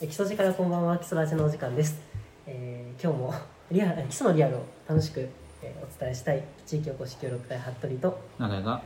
[0.00, 1.96] 基礎時からこんばんは基礎ラジのお時間です、
[2.48, 3.34] えー今日も
[3.70, 5.20] リアル基礎のリアルを楽しく、
[5.62, 8.82] えーお伝えしたい地域おこし協力隊服部と長井が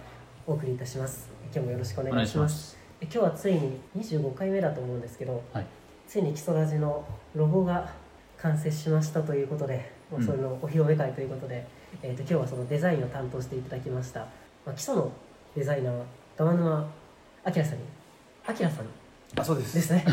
[0.47, 1.31] お送りいたします。
[1.51, 2.77] 今日もよろしくおお願いします。
[3.01, 5.67] 今日はついに25回目だと思うんですけどはい。
[6.07, 7.91] ついに基礎ラジのロゴが
[8.37, 11.67] 完成しましたということで、もうそれのお披露目会ということで、
[12.03, 14.21] えー、と今日はそのデザインを担当していただきました、
[14.67, 15.11] まあ、基礎の
[15.57, 16.05] デザイナーは
[16.37, 16.91] 玉沼
[17.47, 17.79] 明さんに
[18.47, 18.87] 明さん
[19.37, 19.75] あ、そうです。
[19.75, 20.05] ですね。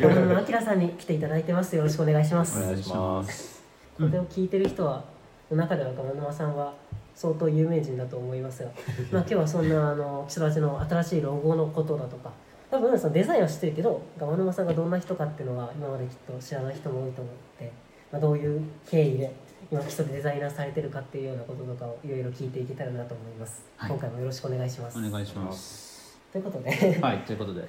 [0.00, 1.74] 玉沼明さんに来ていただいてます。
[1.76, 2.58] よろしくお願いします。
[2.58, 3.62] お願いします。
[3.96, 5.04] これを聞いてる人は
[5.50, 6.74] の中では玉沼さんは
[7.14, 8.70] 相当有名人だと思いますが、
[9.10, 12.30] まあ、今日はそんなあの基礎ラジの新しいロゴのことだとか。
[12.70, 17.72] 多分そのデザインは知ってるけど玉沼さんがどんな人かっていうのは今まできっと知らない人も多いと思って、
[18.12, 19.32] まあ、どういう経緯で
[19.72, 23.90] 今基礎でデザイナーされてるかっていうようなこととかをいろいろ聞いていけたらなと思います、はい。
[23.90, 24.98] 今回もよろしくお願いします。
[24.98, 26.18] お願いします。
[26.30, 26.98] ということで。
[27.00, 27.66] はいということで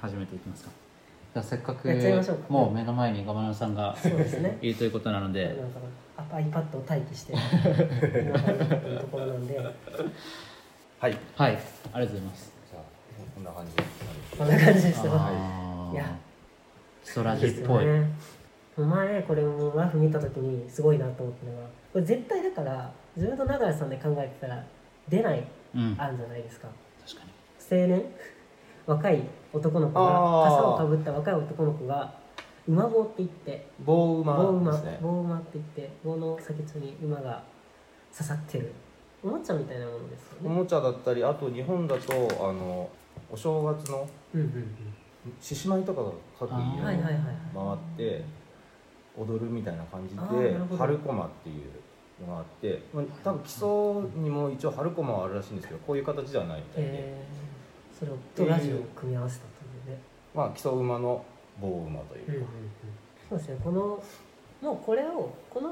[0.00, 0.70] 始めていきますか。
[1.34, 2.46] じゃあせっかくやっちゃいましょうか。
[2.48, 4.58] もう目の前にガバナさんがそうですね。
[4.62, 5.80] いるということなのなんでか
[6.16, 9.58] あ iPad を待機して 今入ってるところなんで。
[9.58, 11.12] はい。
[11.12, 11.50] じはい。
[11.50, 12.52] ありがとうございます。
[12.74, 12.82] ゃあ、
[13.34, 13.82] こんな感じで。
[14.38, 15.06] こんな感じです
[15.92, 16.16] いや。
[17.02, 18.10] 基礎ラジっぽい、ね。
[18.76, 24.64] 前これもラフ見た時にすごいなと思ったのがこれ絶対だから自分と長屋さんで考えてたら
[25.08, 25.96] 出ないうん。
[25.98, 26.68] 案じゃないですか。
[27.04, 27.82] 確かに。
[27.82, 28.04] 青年？
[28.86, 32.12] 若い男の子が傘をかぶった若い男の子が
[32.66, 34.98] 馬棒って言って棒馬棒馬ですね。
[35.02, 37.42] 棒馬って言って棒の先っちょに馬が
[38.12, 38.72] 刺さってる
[39.22, 42.90] おもちゃみたいなものですよねおもちゃだったり、あと日本だと、あの、
[43.30, 44.06] お正月の
[45.40, 47.14] 獅子舞とかが各家はいはいはい
[47.54, 48.44] 回って。
[49.16, 50.22] 踊るみたいな感じで、
[50.76, 53.68] 春駒っていうのがあって、まあ多分基礎
[54.20, 56.90] にも一応春駒はあるらしいんですけど、こういう形ではないみたいで。
[56.92, 57.53] えー、
[57.98, 60.02] それをとラジオを組み合わせたというね。
[60.34, 61.24] まあ、基礎馬の
[61.60, 62.48] 棒馬というか。
[63.28, 63.58] そうですね。
[63.62, 64.02] この
[64.60, 65.70] もうこれをこの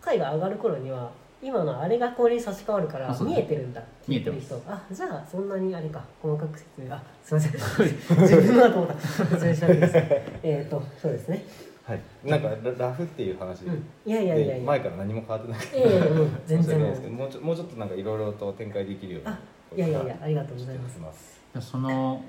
[0.00, 1.10] 回が上がる頃には
[1.42, 6.04] 今のあれがこれに差し替わるから見えてるんだ見えてる人あじゃあそんなにあれか。
[6.22, 7.52] 細かく説明あ すいません。
[8.22, 9.96] 自分のだと思った説明しなくていいです。
[10.42, 11.44] えっとそうですね。
[11.84, 12.00] はい。
[12.24, 13.70] なんかララフっていう話で。
[13.70, 13.86] うん。
[14.06, 15.78] いやいやいや前から何も変わってなくて。
[15.78, 19.38] ええうん全然ないですけどもうちょもうちょっとなんかいろいろと展開できるようにあ
[19.76, 22.22] いやいやいやありがとうございますその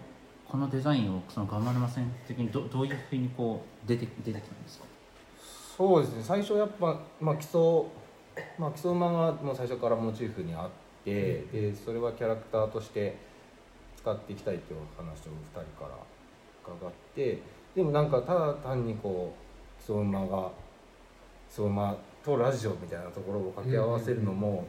[0.48, 4.86] このデザインをそのガバナマ線的にどどういうふうにこう出て出てきたんですか？
[5.78, 6.24] そうですね。
[6.24, 7.60] 最初やっぱ、まあ、基礎
[8.58, 10.70] まあ基礎馬がもう最初からモチーフにあっ
[11.04, 13.18] て、でそれはキャラクターとして
[13.98, 15.16] 使っていきたいという話を2
[15.54, 15.98] 人から
[16.64, 17.42] 伺って
[17.76, 20.52] でもなんかただ単にこう基礎馬が
[21.50, 24.66] 基礎馬とラジオみたいなところを掛け合わせるのも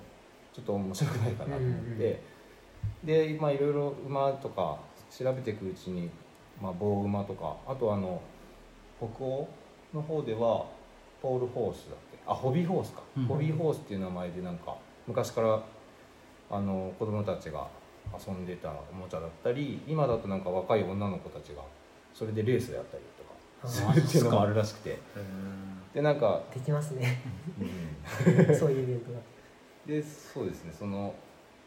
[0.53, 2.23] ちょっと面白くないかなと思って、
[3.05, 4.79] でまあいろいろ馬とか
[5.11, 6.11] 調べていくうちに、
[6.61, 8.21] まあ、棒馬とかあとあの
[8.99, 9.49] 北欧
[9.95, 10.67] の方では
[11.23, 12.19] ポールホースだっけ？
[12.27, 14.77] あホビーホースか、うんホビーホースっていう名前でなんか
[15.07, 15.63] 昔から
[16.51, 17.67] あの子供たちが
[18.27, 21.63] 遊んでたおもちゃだったり今だとなんか若い女の子たちが
[22.15, 23.31] それでレースやったりとか
[23.65, 24.99] あするっていうのもあるらしくて。
[25.95, 27.23] でなんか、できますね。
[27.59, 28.53] うん。
[28.55, 29.19] そういうイベントが。
[29.87, 30.73] でそうですね。
[30.73, 31.15] その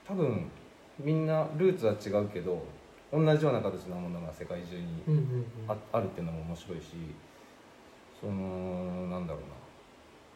[0.08, 0.52] 多分
[1.00, 2.64] みんなルーツは違うけど
[3.12, 5.46] 同じような形のものが世界中にうんうんうん。
[5.68, 6.86] ああるっていうのも面白いし
[8.20, 9.48] そのなんだろうな。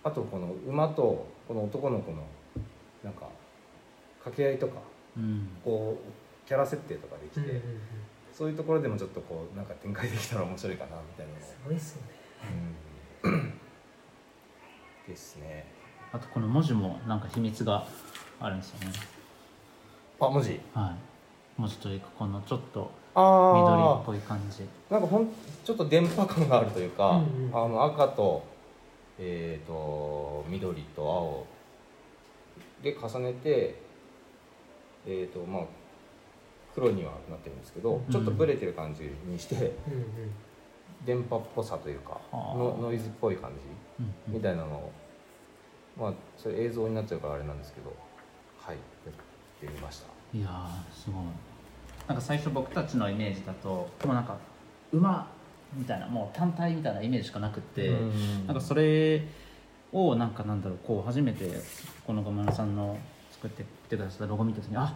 [0.06, 2.18] あとこの馬とこの男の子の
[3.04, 3.28] なんか
[4.20, 4.80] 掛け合いとか
[5.18, 5.50] うん。
[5.64, 7.62] こうキャラ設定とかできて、うんうんうん。
[8.32, 11.40] そういうところでもちょっとこうなんか展開できたら面白いかなみたいなの。
[11.40, 12.10] すごいっすよね。
[13.24, 13.54] うん。
[15.08, 15.66] ですね。
[16.12, 17.88] あとこの文字もなんか秘密が
[18.40, 18.88] あるんですよね
[20.20, 20.60] あ文字？
[20.74, 21.60] はい。
[21.60, 24.64] 文字というかこのちょっとあ緑あっぽい感じ。
[24.90, 25.28] なんかほん
[25.64, 27.56] ちょっと電波感があるというか、うんうん。
[27.56, 28.44] あの赤と,、
[29.20, 31.46] えー、と緑と青
[32.82, 33.82] で重ねて、
[35.06, 35.64] えーとまあ、
[36.74, 39.76] 黒にはなってるんですけど、んちょっとブレてる感じにしてうんうん。
[41.06, 44.34] 電波っぽさというかのノイズっぽい感じうんうん。
[44.38, 44.92] みたいなのを、
[45.98, 47.94] まあそれ映像になっちゃうからあれなんですけど
[48.58, 49.14] はいやっ
[49.60, 50.13] てみました。
[50.34, 51.24] いやーすごい。
[52.08, 53.70] なんか最初僕たちのイメージだと
[54.04, 54.38] もうなんか
[54.92, 55.32] 馬
[55.74, 58.48] みたいなもう単体みたいなイメージしかなくって、うん。
[58.48, 59.22] なんかそれ
[59.92, 61.50] をなんかなんだろうこう初めて
[62.06, 62.98] このガマナさんの
[63.32, 64.96] 作ってきてくださったロゴ見た時にあ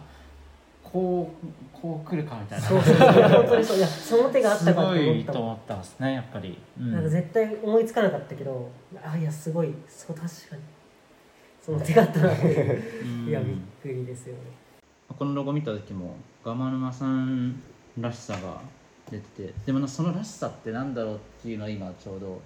[0.82, 2.66] こうこう来るかみたいな。
[2.66, 2.96] そうそう。
[2.96, 3.76] そう本当にそう。
[3.76, 5.32] いやその手があったすかとご思った。
[5.32, 6.92] と思ったんですねやっぱり、うん。
[6.92, 8.70] なんか絶対思いつかなかったけど
[9.04, 9.72] あいやすごい。
[9.88, 10.62] そう確かに。
[11.62, 12.82] その手があったなって。
[13.26, 14.40] いやびっくりですよね
[15.18, 17.60] このロゴ見た時もガマ沼さん
[18.00, 18.60] らしさが
[19.10, 22.40] 出ててでもなそのらしさってなんだろうっていうのを今ちょうど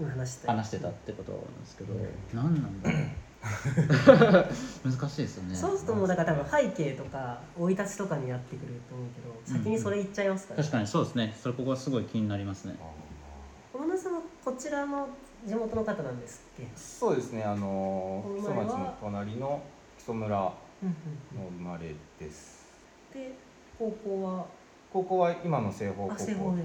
[0.00, 1.94] 今話してたってことなんですけど
[2.32, 3.02] 何なんだろう？
[4.90, 5.54] 難しいですよね。
[5.54, 9.08] そうするともうだから多分背景とか生い立ちとかになってくると思う
[9.44, 11.36] けど先にそれ言っちゃいますから、確かにそうですね。
[11.40, 12.74] それここはすごい気になりますね。
[13.72, 15.08] 小野さんはこちらの
[15.46, 16.68] 地元の方なんですっけ？
[16.76, 17.42] そうですね。
[17.44, 19.62] あのお木曽町の隣の
[19.98, 20.52] 木曽村
[20.82, 22.66] のうん生まれです。
[23.12, 23.32] で
[23.78, 24.46] 高校は？
[24.92, 26.56] 高校は今の西方高校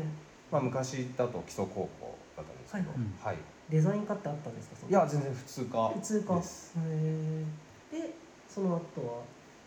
[0.51, 2.89] まあ昔だと基礎高校だったんですけど。
[2.89, 3.37] はいうんはい。
[3.69, 4.75] デザイン科ってあったんですか？
[4.89, 6.33] いや全然普通科普通科。
[6.35, 7.45] へですえ
[7.91, 8.13] で
[8.47, 9.21] その後は？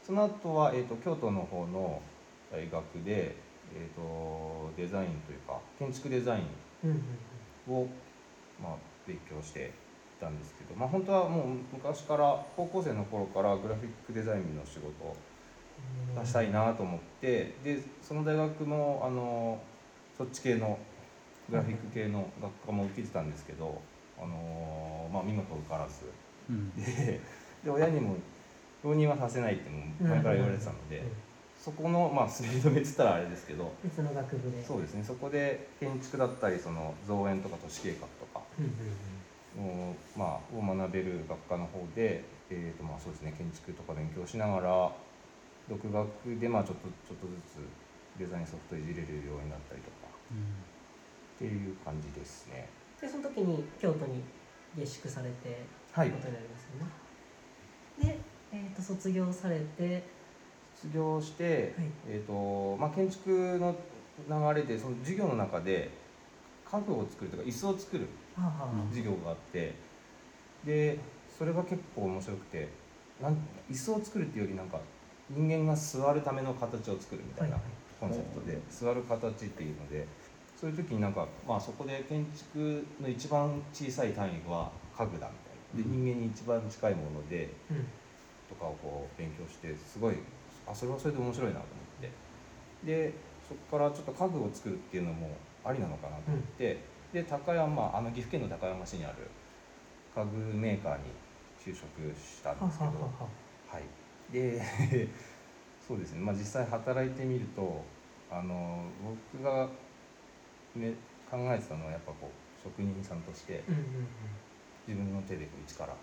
[0.04, 2.00] その後は、えー、と京都の方の
[2.52, 3.34] 大学で、
[3.74, 6.42] えー、とデザインというか建築デザイ
[6.84, 6.96] うんうん
[7.74, 7.88] ンを、
[8.62, 8.76] まあ、
[9.06, 9.70] 勉強してい
[10.20, 15.16] たんですけど、まあ、本当はもう昔から高校生の頃からグラフィックデザインの仕事を
[16.24, 19.60] したいなと思ってでその大学もあの
[20.16, 20.78] そっち系の
[21.50, 23.80] グラフィック系の学科も受けてたんですけど、
[24.18, 26.10] あのまあ、見事受からず。
[26.50, 26.74] うん。
[26.74, 27.20] で
[27.64, 28.16] で親にも
[28.82, 31.04] 浪人はさせないってもう前から言われてたので、うん。
[31.56, 34.64] そこのまあ滑り止めっつったらあれですけど別の学部で。
[34.64, 38.44] そうですねそこで建築だったりその造園とか都市計画とか
[40.16, 44.92] まあ、を学べる学科の方で、えーとまあ、そうですね建築とか勉強しながら
[45.68, 50.08] 独学でまあちょっとちょっとずつデザインソフトいじれるようになったりとか
[51.36, 52.68] っていう感じですね。
[53.00, 54.22] でその時に京都に
[54.76, 56.10] 下宿されてはい。
[56.10, 58.18] ということになりますよね、で、
[58.52, 60.02] えー、と卒業されて
[60.74, 61.74] 卒業して、
[62.06, 63.74] えーとまあ、建築の
[64.28, 65.90] 流れでその授業の中で
[66.70, 68.06] 家具を作るとか椅子を作る
[68.90, 69.74] 授業があって。
[70.64, 70.98] で
[71.38, 72.68] それが結構面白くて
[73.22, 73.36] なん
[73.70, 74.80] 椅子を作るっていうよりなんか
[75.30, 77.64] 人間が座るための形を作るみたいなはい
[78.00, 80.06] コンセプトで座る形っていうので
[80.54, 85.32] そういう時になんか、まあ、そこで建築の一番小さい単位は家具だみ
[85.74, 85.90] たいな。
[85.90, 86.04] でうん。
[86.04, 87.86] 人間に一番近いものでうん。
[88.48, 90.16] とかをこう勉強してすごい
[90.66, 92.10] あそれはそれで面白いなと思って。
[92.86, 93.12] で
[93.48, 95.30] そこからちょっと家具を作るっていうのも
[95.64, 96.78] ありなのかなと思って、
[97.16, 99.24] で高山あの岐阜県の高山市にある
[100.14, 101.04] 家具メーカーに
[101.56, 102.90] 就職したんはですけど。
[102.90, 103.82] はい。
[104.30, 104.60] で
[105.80, 106.20] そうですね。
[106.20, 107.82] まあ実際働いてみると
[108.30, 108.84] あの
[109.32, 109.66] 僕が、
[110.74, 110.92] ね、
[111.30, 113.62] 考えてたのはやっぱこう職人さんとして
[114.86, 115.96] 自分の手で一から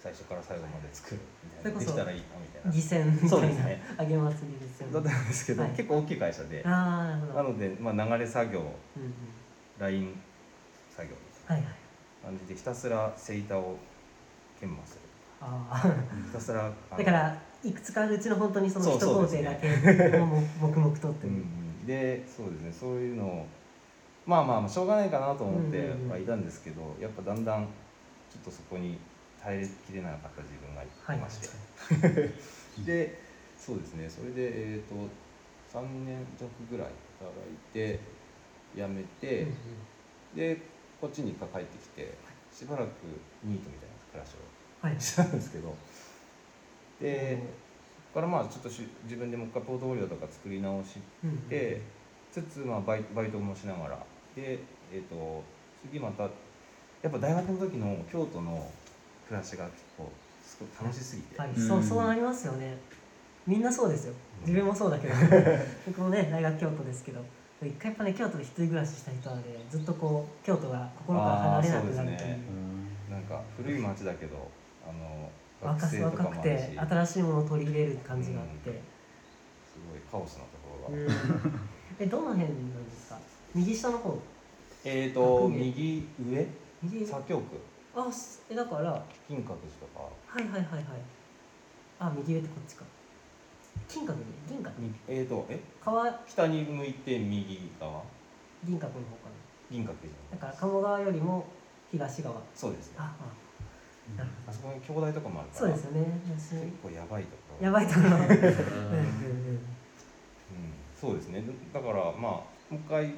[0.00, 1.78] 最初から最後まで作るみたいな。
[1.78, 2.70] できたらいいなみたいな。
[2.72, 3.82] 犠牲みたいなそうですね。
[3.96, 5.70] あげ祭りですよだっねたんですけど、はい。
[5.70, 6.64] 結構大きい会社で。
[6.64, 9.12] なので、まあ、流れ作業うんうん。
[9.78, 10.20] ライン
[10.96, 11.74] 作業みたいはいはい。
[12.24, 13.76] な感じでひたすらセイタを
[14.58, 15.00] 研磨する。
[15.40, 15.84] あ
[16.28, 21.86] ひたすらだからいくつかあるうちの本当にその一工程だねけも黙々とってうんういう、ん。
[21.86, 22.72] でそうですね。
[22.72, 23.46] そういうのを
[24.24, 27.66] まあまあしょうがないかなと思ってはいたんですけど、やっぱだんだん
[28.32, 28.98] ちょっとそこに
[29.40, 32.32] 耐えきれなかった自分がいはいまして、
[32.84, 33.20] で
[33.56, 34.08] そうですね。
[34.08, 34.94] それでえっ、と
[35.78, 36.86] 3年弱ぐらい
[37.20, 38.00] 働いて
[38.74, 39.46] 辞めて、
[40.34, 42.14] でこっちに一回帰ってきて
[42.52, 42.88] しばらく
[43.44, 45.00] ニートみたいな暮らしをはい。
[45.00, 45.74] したんですけど
[47.00, 51.36] でそこからまあちょっとし自分でもう一回ポートフォリオとか作り直しうんうん。
[51.48, 51.82] て
[52.32, 53.98] つつまあバイバイトもしながら
[54.34, 54.58] で
[54.92, 55.42] えっ、と
[55.90, 56.28] 次またや
[57.08, 58.70] っぱ大学の時の京都の
[59.28, 60.10] 暮らしが結構
[60.44, 61.68] すごい楽しすぎて、はい、うん。
[61.68, 62.76] そうそうなりますよね。
[63.46, 64.14] みんなそうですよ。
[64.40, 65.14] 自分もそうだけど。
[65.86, 67.20] 僕もね大学京都ですけど
[67.62, 72.18] 一回やっぱね京都で一人暮らしした人はねずっとこう京都が心から離れなくなるという。
[72.18, 72.40] ね。
[73.10, 74.50] なんか古い町だけど
[74.86, 75.30] あの
[75.62, 78.70] 若学生とか若くて新しいものを取り入れる感じがあって、
[79.90, 81.60] ごいカオスなところが、うん。
[81.98, 83.18] えどの辺なんですか？
[83.54, 84.18] 右下の方。
[84.84, 86.46] えっ、とあいいね右上？
[86.82, 87.44] 右左京区。
[87.96, 88.90] あすえだから。
[88.92, 90.40] は金閣寺とか。
[90.40, 90.84] いはいはいはい。
[91.98, 92.84] あ右上ってこっちか
[93.88, 94.16] 金閣ね
[94.48, 94.92] 銀閣に。
[95.08, 95.60] えっ、とえ？
[95.84, 96.12] 川。
[96.26, 98.02] 北に向いて右側？
[98.64, 99.26] 銀閣の方か
[99.70, 101.46] 銀閣寺なだから鴨川よりも
[101.90, 102.40] 東側。
[102.54, 102.94] そうですね。
[102.98, 103.46] ああ。
[104.48, 105.66] あそこに兄弟とかもあるから。
[105.66, 106.20] どそうですよね。
[106.38, 107.66] 私結構やばいところ。
[107.66, 108.06] やばいところ。
[108.08, 108.36] うんうんうん。
[108.36, 109.60] うん、
[110.94, 111.42] そうですね。
[111.72, 113.14] だからまあもう一回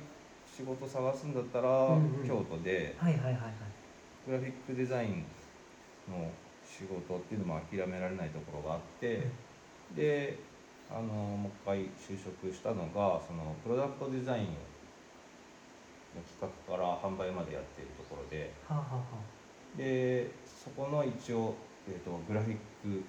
[0.57, 2.27] 仕事探すんだったら、うんうん。
[2.27, 3.43] 京都ではいはいはいはい。
[4.27, 5.25] グラフィックデザイン
[6.11, 6.31] の
[6.65, 9.27] 仕事っていうのも諦められないところがあって、
[9.95, 10.39] で
[10.91, 14.45] あのもう一回就職したのがそのプロダクトデザイン
[16.17, 18.53] の企画から販売までやっているところで。
[18.67, 19.03] はあはあは
[19.77, 21.55] でそこの一応、
[21.87, 23.05] えー、とグラフィック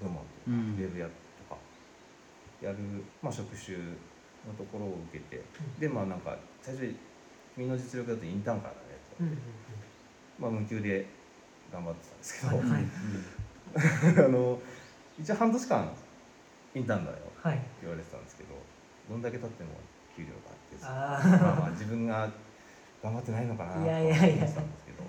[0.00, 0.84] 部門というか、うん。
[0.84, 1.60] ウェブやとか
[2.62, 2.78] やる、
[3.22, 5.44] まあ、職種のところを受けて。
[5.78, 6.96] でまあなんか最初に
[7.54, 8.86] 君の実力だとインターンからだね
[9.18, 9.24] と。
[9.24, 9.38] うんうん。
[10.38, 11.06] まあ無給で
[11.70, 12.84] 頑張ってたんですけど、はいはい。
[14.24, 14.58] あの
[15.20, 15.92] 一応半年間
[16.74, 17.16] インターンだよ。
[17.18, 17.58] ってはい。
[17.82, 18.54] 言われてたんですけど
[19.08, 19.70] どんだけ経っても
[20.16, 22.28] 給料がってあまあまあ自分が
[23.02, 25.02] 頑張ってないのかなと思ってたんですけど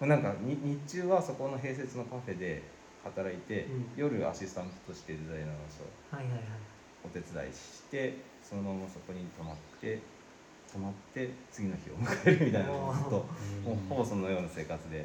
[0.00, 2.62] まあなんかに日中はそこの併設のカフェで
[3.04, 3.86] 働いて、うん。
[3.96, 5.82] 夜アシスタントとしてデザイナーの人
[6.12, 6.42] あはいはいはい。
[7.04, 9.98] お手伝いしてそのままそこに泊まって
[10.72, 15.04] 泊まって次の日を迎えるみたいなのをずっともうほぼそのような生活でや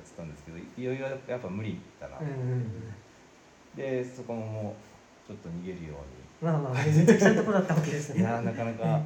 [0.00, 2.94] ってたんですけどいよいよやっぱ無理だな、うんうんうん。
[3.74, 4.89] でそこももう
[5.30, 8.16] ちょっと逃げるようまあまあめちゃくちゃなとこだったわけですね。
[8.16, 9.00] にいやーなかなか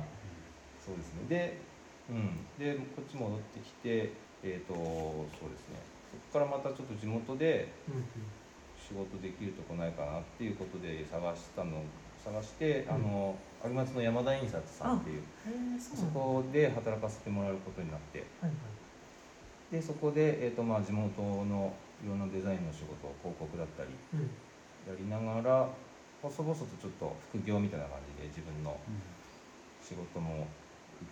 [0.80, 1.28] そうですね。
[1.28, 1.58] で,、
[2.08, 5.76] うん、でこっち戻ってきてえっ、とそうですね。
[6.08, 7.68] そこからまたちょっと地元で
[8.80, 11.82] 仕事できるとこないかなっていうことで探したの
[12.24, 12.94] 探して、うん。
[12.94, 15.22] あの有松の山田印刷さんっていう
[15.76, 18.24] そこで働かせてもらうことになって。
[18.40, 18.56] はいは
[19.72, 19.76] い。
[19.76, 24.30] でそこで、えーとまあ、地元のいろんなデザインの仕事広告だったりうん。
[24.86, 25.68] やりながら
[26.24, 28.76] 細々とちょっと副業みたいな感じで自分の
[29.84, 30.46] 仕事も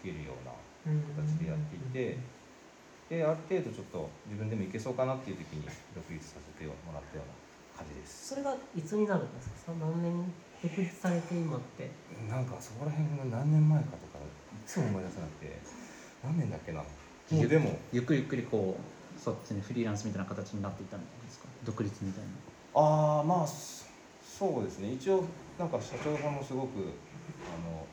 [0.02, 0.52] 受けるような
[0.88, 2.16] うん形でやっていて
[3.12, 8.28] である程度ちょっと自分でもいけそうかなっていう時に独立させてもらったような感じです。
[8.32, 9.72] それがいつになるんですか？
[9.72, 11.90] さ何年独立されて今って。
[12.30, 14.24] なんかそこら辺が何年前かとかい
[14.66, 15.58] つも思い出せなくて
[16.24, 16.80] 何年だっけな？
[16.80, 16.86] も
[17.42, 17.76] うでも。
[17.92, 21.46] ゆっくりゆっくりこうそっちにフリーランスみたいな形になっていったみたいですか？
[21.64, 22.30] 独立みたいな。
[22.74, 23.46] ああまあ
[24.42, 24.92] そそうですね。
[24.92, 25.22] 一応
[25.56, 26.90] なんか社長さんもすごく
[27.46, 27.86] あの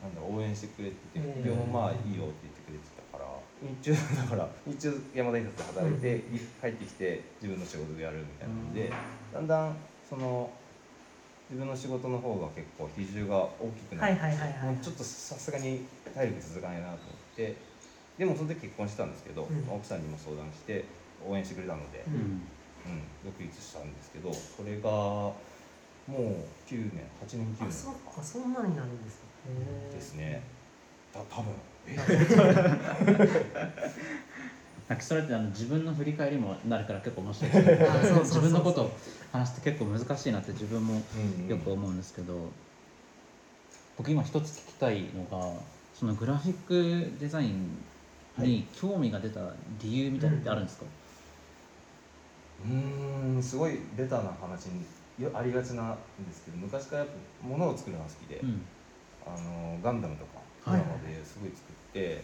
[0.00, 3.26] なんだ応援してくれててええ副業もまあいいよって言ってくれてたから。
[3.58, 6.20] 日中 だから日中山田印刷で働いて、
[6.60, 8.92] 帰ってきて自分の仕事でやるみたいなので、
[9.32, 9.76] だんだん
[10.08, 10.52] その
[11.48, 17.56] 自分の仕事の方が結構比重が大きくなって、ちょっとさすがに体力続かないなと思って
[18.18, 19.74] でもその時結婚してたんですけど、うん。
[19.74, 20.84] 奥さんにも相談して
[21.26, 22.14] 応援してくれたので、うん。
[22.86, 25.32] うん、独立したんですけどそれが
[26.06, 26.20] もう
[26.68, 27.68] 9年8年9年。
[27.68, 29.24] あそっかそんなになるんですか？
[29.94, 30.42] ですね。
[31.12, 31.52] た多分。
[31.86, 31.96] え？
[34.88, 37.58] なんかそれってあの自分の振り返りもなるから結構面白いで
[38.04, 38.96] す 自分のことを
[39.32, 42.52] 話して結構難しいなって自分もうんよく思うんですけど、
[43.98, 45.60] 僕今一つ聞きたいのが
[45.92, 46.58] そのグラフィッ
[47.12, 47.78] クデザイン
[48.38, 49.40] に興味が出た
[49.82, 50.84] 理由みたいなのってあるんですか、
[52.64, 54.66] うーんすごいベタな話
[55.24, 55.96] ありがちなん
[56.28, 58.60] ですけど昔からやっぱ物を作るのが好きで、うん。
[59.26, 60.80] あのガンダムとかはい。
[60.80, 62.22] なのですごい作って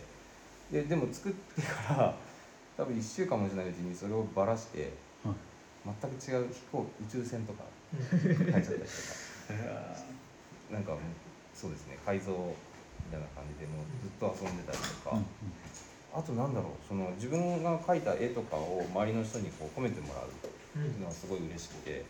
[0.71, 2.15] ででも作ってから
[2.77, 4.93] 多分1週間もしないうちにそれをばらして
[5.25, 5.35] はい。
[6.01, 8.79] 全く違う飛行宇宙船とかうん書いちゃったりとか。
[10.71, 11.01] なんかもう
[11.55, 15.27] そうですね改造みたいな感じでもうずっと遊んでたりとか、うん
[16.15, 22.05] あとなんだろうその自分が描いた絵とかを周りの人にこう褒めてもらうっていうのがすごい嬉しくて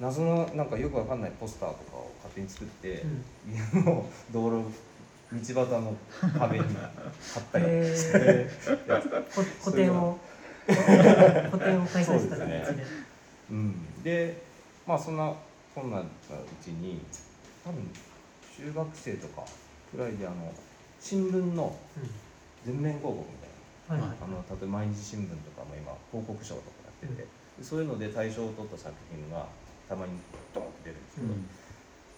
[0.00, 3.04] 謎のなんかよくわかんないポスターとかを勝手に作って、
[4.32, 4.64] 道路
[5.32, 5.94] 道端の
[6.38, 7.64] 壁に貼ったり。
[7.68, 8.48] へして
[9.62, 10.18] 個展を。
[11.50, 12.84] 個展を開催した形そうですで
[13.50, 14.42] うん、で
[14.86, 15.32] まあそんな
[15.74, 16.06] こんなう
[16.62, 17.00] ちに
[17.64, 17.90] 多分
[18.56, 19.44] 中学生とか
[19.94, 20.52] ぐらいであの
[21.00, 21.76] 新聞の
[22.64, 23.24] 全面広告み
[23.88, 24.04] たいな。
[24.04, 24.08] うん。
[24.08, 24.18] はい。
[24.22, 26.66] あの例えば毎日新聞とかも今広告賞とか
[27.02, 27.26] やってて、
[27.58, 29.46] でそういうので大賞を取った作品が
[29.90, 30.12] たまに
[30.54, 31.50] ドンって出るんですけど、うん。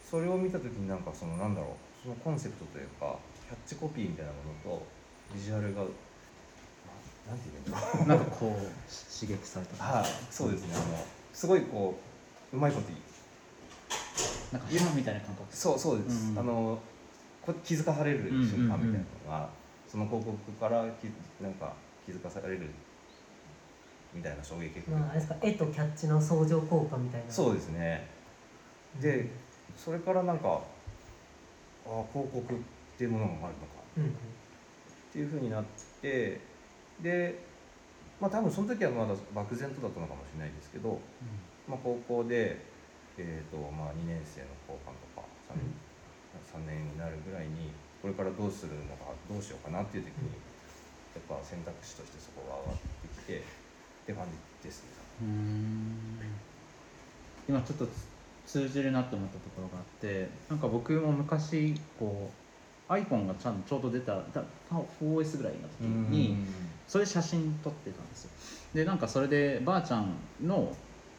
[0.05, 3.17] それを見た時になんかそのなんだろうそのコンセプトというか
[3.49, 4.39] キャッチコピーみたいなも
[4.71, 4.87] のと
[5.35, 8.05] ビジュアルがななんていうのかう。
[8.05, 9.83] んなんかこう刺激された。
[9.83, 10.75] はいそうですね。
[10.77, 11.99] あのすごいこ
[12.53, 13.01] ううまいこと言う。
[14.53, 15.57] なんか今みたいな感覚。
[15.57, 16.79] そうそうです、うんあの
[17.43, 19.49] こ気づかされる瞬間みたいなのが、
[19.89, 21.11] その広告からき
[21.43, 21.73] なんか
[22.07, 22.71] 気づかされる
[24.15, 27.33] みたいな衝撃まああれですか絵とキャッチの相乗効果みたいな。
[27.33, 28.07] そうですね。
[29.01, 29.31] で
[29.77, 30.61] それからなんか
[31.87, 32.57] ああ広告っ
[32.99, 33.55] ていうものがあるのか。
[33.97, 34.11] うんうん。
[34.11, 34.15] っ
[35.13, 35.65] ていうふうになっ
[36.01, 36.41] て
[37.01, 37.39] で
[38.21, 41.01] まあ多分その時はまだ漠然とだったのかもしれないですけど、
[41.69, 42.57] まあ、高校で、
[43.19, 45.27] えーとまあ、2年生の交換とか
[46.55, 50.33] 3,、3年になるぐらいにこれからどうするのかどうしようかなっていう時に
[51.13, 53.62] やっぱ選択肢としてそこが上がってきて
[54.03, 54.25] って感
[54.63, 54.89] じですね。
[55.23, 55.97] うん。
[57.49, 57.87] 今ちょっと
[58.47, 62.31] 通じるなって思ったところがあってなんか僕も昔こ
[62.89, 64.23] う iPhone がちゃんとちょうど出ただ
[65.01, 66.37] 4S ぐらいの時に
[66.87, 68.31] それで写真撮ってたんですよ。
[68.75, 70.75] でなんかそれでばあちゃんの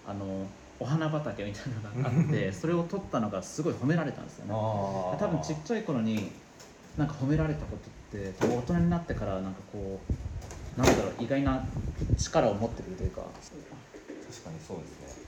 [0.06, 0.46] あの
[0.80, 4.52] お花畑みたいなのがあって それを撮ったのがすごい褒められたんですよね。
[4.54, 6.32] あ多分ちっちゃい頃に
[6.98, 10.14] なんか褒められたことって大人になってからなんかこう
[10.78, 11.66] なんだろう意外な
[12.18, 13.22] 力を持ってくるというか。
[13.22, 15.24] 確かにそうですね。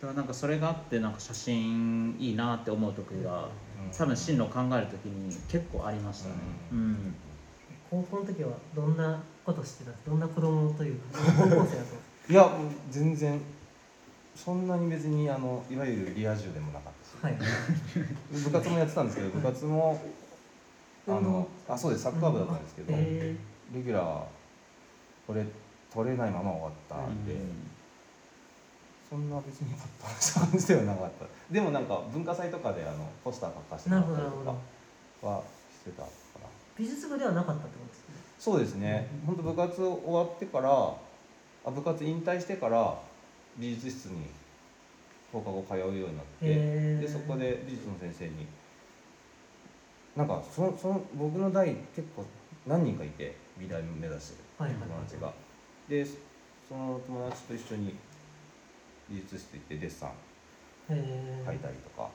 [0.00, 3.48] だからなんかそれがあってなんか写真いいなって思う時が
[3.96, 6.34] 多分進路を考える時に結構ありましたね。
[6.72, 7.14] ううん、
[7.90, 9.90] 高校の時はどんなことしてた？
[9.90, 11.72] んですかどんな子供というか高校生だと？
[12.32, 13.40] いやもう全然
[14.34, 17.38] そんなに別にあのいわゆるリア充でもなかったし、はい。
[18.44, 20.00] 部活もやってたんですけど部活も
[21.08, 22.04] あのあそうです。
[22.04, 23.36] サッカー部だったんですけど、え
[23.74, 24.22] レギュラー
[25.28, 25.44] これ
[25.92, 27.36] 取れないまま終わったんで、
[29.10, 31.26] そんな別にパッとした感じではなかった。
[31.52, 34.54] でもなんか文化祭とかであのポスター書かせてもらったりとか
[35.28, 36.08] はしてたか
[36.40, 36.46] な
[36.78, 38.14] 美術部ではなかったってことですね。
[38.38, 39.08] そうですね。
[39.26, 42.98] 本当部活終わってからあ部活引退してから
[43.58, 44.26] 美術室に
[45.30, 46.46] 放課後通うようになって、
[47.00, 48.46] でそこで美術の先生に
[50.16, 52.24] なんかそのその僕の代結構
[52.66, 54.78] 何人かいて美大目指してるはいはい。
[54.80, 55.32] 友達が、
[55.88, 57.94] でその友達と一緒に
[59.08, 60.10] 美術室行ってデッサン
[60.90, 62.10] へ描いたりとか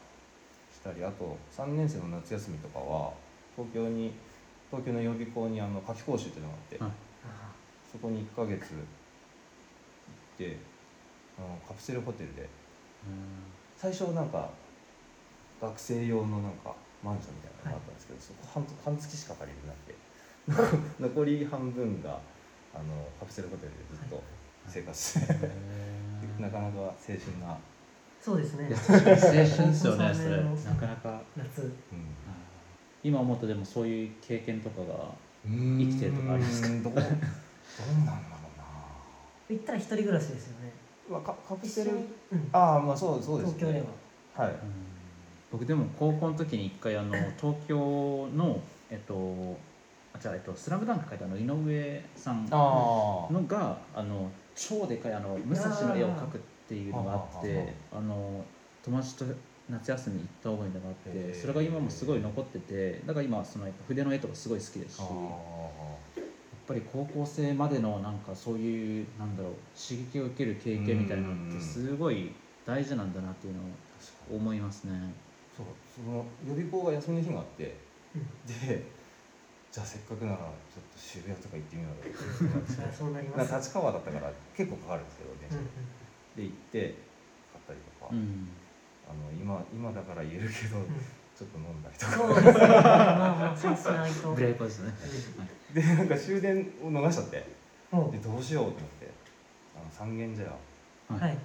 [0.72, 3.14] したりあと3年生の夏休みとかは
[3.56, 4.14] 東京に
[4.70, 6.92] 東京の予備校にあの夏期講習っていうのがあって、はい。
[7.26, 7.54] あ
[7.92, 8.88] そこに1ヶ月行っ
[10.38, 10.58] て
[11.38, 12.50] あのカプセルホテルで
[13.78, 14.50] 最初なんか
[15.62, 22.20] 学生用のなんかマンションみたいなのがあったんですけど、そこ半半月しか借りれなくて残り半分が
[22.74, 22.84] あの
[23.20, 24.22] カプセルホテルでずっと
[24.68, 25.20] 生活。
[25.20, 25.34] して、
[26.40, 27.58] なかなか青春な、
[28.22, 28.68] そうですね。
[28.70, 30.44] 青春ですよね それ。
[30.44, 31.22] なかなか。
[31.38, 31.72] 夏。
[33.04, 35.12] 今思うとでもそういう経験とかが
[35.46, 35.78] うん。
[35.80, 36.68] 生きてるとかありますか？
[36.70, 38.66] どうどうなんだろうな。
[39.50, 40.72] 行ったら一人暮らしですよね。
[41.10, 41.92] まあ、カカプセル？
[41.92, 41.96] う
[42.36, 42.50] ん。
[42.54, 43.86] ああまあそうそうです東京で
[44.38, 44.46] は。
[44.46, 44.56] はい。
[45.52, 49.18] 僕でも高校の時に一回あの東京のえっとあ
[50.20, 58.44] じゃあ、えっと、スラムダンク書いたあの井上さんあのがあの超でかいあの武蔵の絵を描くっていうのがあってあの
[58.84, 59.26] 友達と
[59.70, 66.22] 夏休み行った覚えがあってそれが今もすごい残っててだから今そのやっぱ筆の絵とかすごい好きですしあやっ
[66.68, 72.32] ぱり高校生までのなんかそういうなんだろう刺激を受ける経験みたいなのってすごい
[72.66, 75.14] 大事なんだなっていうのを思いますね。
[75.56, 77.76] そうその予備校が休みの日があって
[78.16, 78.22] うん。
[78.48, 79.03] で
[79.74, 80.38] じゃあせっかくなら
[80.70, 82.14] ちょっと渋谷とか行ってみようよ。
[83.36, 85.66] な立川だったから結構かかるんですけど電車うん
[86.38, 86.44] で。
[86.46, 86.94] 行って
[87.50, 88.50] 買ったりとか、うん
[89.10, 90.86] あの今今だから言えるけどうん。
[91.34, 92.14] ちょっと飲んだりとか。
[92.14, 92.68] そうですね。
[92.70, 94.34] まあまあそうしないと。
[94.36, 94.94] ブレイクですね。
[95.74, 97.44] でなんか終電を逃しちゃって。
[97.92, 98.12] うん。
[98.12, 99.10] でどうしようと思って。
[99.76, 100.50] あの三軒茶屋。
[100.50, 100.56] だ
[101.18, 101.38] っはい。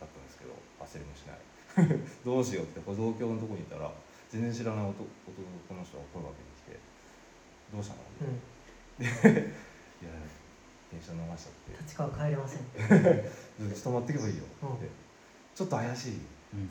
[0.00, 0.50] たんですけど
[0.82, 1.38] 焦りもしない。
[2.26, 3.88] どうしようって歩道橋のとこにいたら
[4.28, 6.49] 全然知らない男男の人が声かけてきて
[7.72, 8.40] 「どうしたの?」うん。
[9.00, 10.10] いや
[10.92, 11.82] 電車逃しちゃって。
[11.82, 12.88] 立川帰れません「ちょっ
[13.70, 14.76] と止まってけばいいよ」うん。
[14.76, 14.88] って
[15.54, 16.20] ちょっと怪しい。
[16.54, 16.70] うん。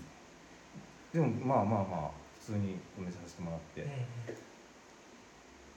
[1.13, 3.83] でもまあまあまあ普通に止めさせてもらって。
[3.85, 4.05] え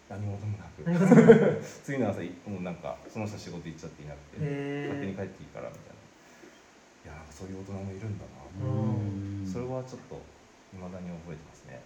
[0.08, 0.82] 何事もなく。
[0.82, 1.62] え何事もなく。
[1.85, 4.87] 次の朝もうなんかその人仕事行っちゃっていなくて、え。
[4.88, 6.02] 勝手に帰っていいからみたいな。
[7.04, 8.68] いやなんかそういう大人もいるんだな、う
[9.42, 9.46] ん。
[9.46, 10.20] それはちょっと
[10.72, 11.80] 未だに覚えてますね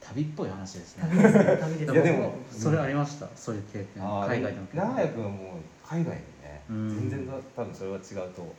[0.00, 1.04] 旅っぽい話ですね。
[1.60, 3.28] 旅ですいやでもそれありました。
[3.34, 4.02] そういう経験。
[4.02, 4.88] 海外での経験。
[4.88, 8.54] 長屋君はもう海外でね、うん全然だ多分それは違うと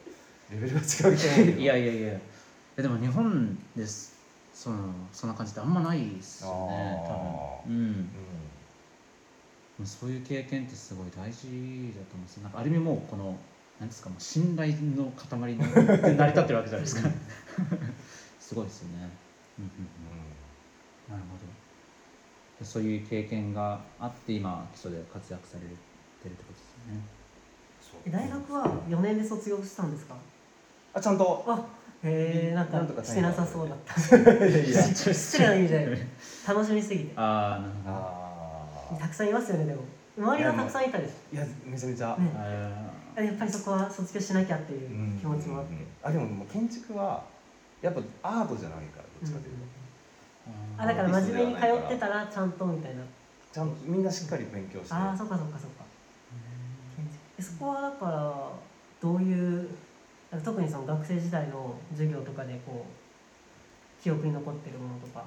[0.52, 2.20] レベルが違うけど いやいやいや。
[2.78, 4.16] えでも日本です。
[4.54, 7.04] そのそんな感じってあんまないですよね。
[7.08, 7.76] 多分。
[7.76, 7.86] うん。
[7.86, 12.44] うんそういう経験ってすごい大事だと思うんですよ。
[12.44, 13.38] なんかある意味もうこの
[13.80, 17.10] なんですかもう信頼の塊にで成り立ってるわけじゃないですか。
[18.42, 19.10] すごいですよね。
[19.60, 20.37] うんうんうん。
[21.10, 21.46] なるほど。
[22.60, 27.02] でそういう経験があって今基礎で活躍されてるってことですよね。
[27.82, 28.00] そう。
[28.06, 30.16] え大学は4年で卒業したんですか？
[30.94, 31.44] あちゃんと。
[31.48, 31.66] あ
[32.04, 33.94] へえなんなんとかかしてなさそうだった。
[34.00, 36.08] 失礼な意味で。
[36.48, 37.14] 楽しみすぎて。
[37.16, 38.98] ああなるほど。
[38.98, 39.84] あたくさんいますよねでも。
[40.18, 43.24] 周りはたくさんいたでしーいやめちゃめちゃ、ね。
[43.24, 47.24] やっぱりそこは卒業しなきゃっていううん気持ちもあって、うんあでももう建築は
[47.82, 49.77] やっぱアートじゃないからどっちかというと、ー
[50.78, 53.04] あだから真面目に通ってたらちゃんとみたいな。
[53.52, 54.94] ちゃんとみんなしっかり勉強して。
[54.94, 55.86] ああそっかそっかそっか。
[57.40, 58.52] そこはだから
[59.00, 59.70] どういう
[60.44, 65.26] 特にその学生時代の授業とかでこう記憶に残ってるものとか。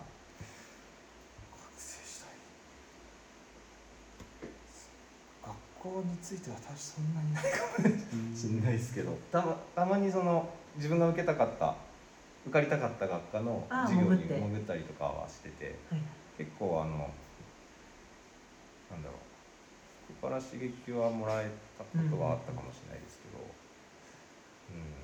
[1.52, 2.28] 学生時代。
[5.42, 5.54] 学
[5.94, 8.72] 校については私そんなにないかもしれない。
[8.74, 9.16] ですけど。
[9.32, 11.74] たまたまにその自分が受けたかった
[12.46, 14.34] 受かりたかった学科の授業に潜って。
[14.40, 16.00] 潜ったりとかはしててはい。
[16.38, 17.10] 結構あの
[18.90, 19.18] なんだろう
[20.08, 23.38] そこから刺激はもらえたことはあったかもしれないですけど、
[24.72, 25.00] うん。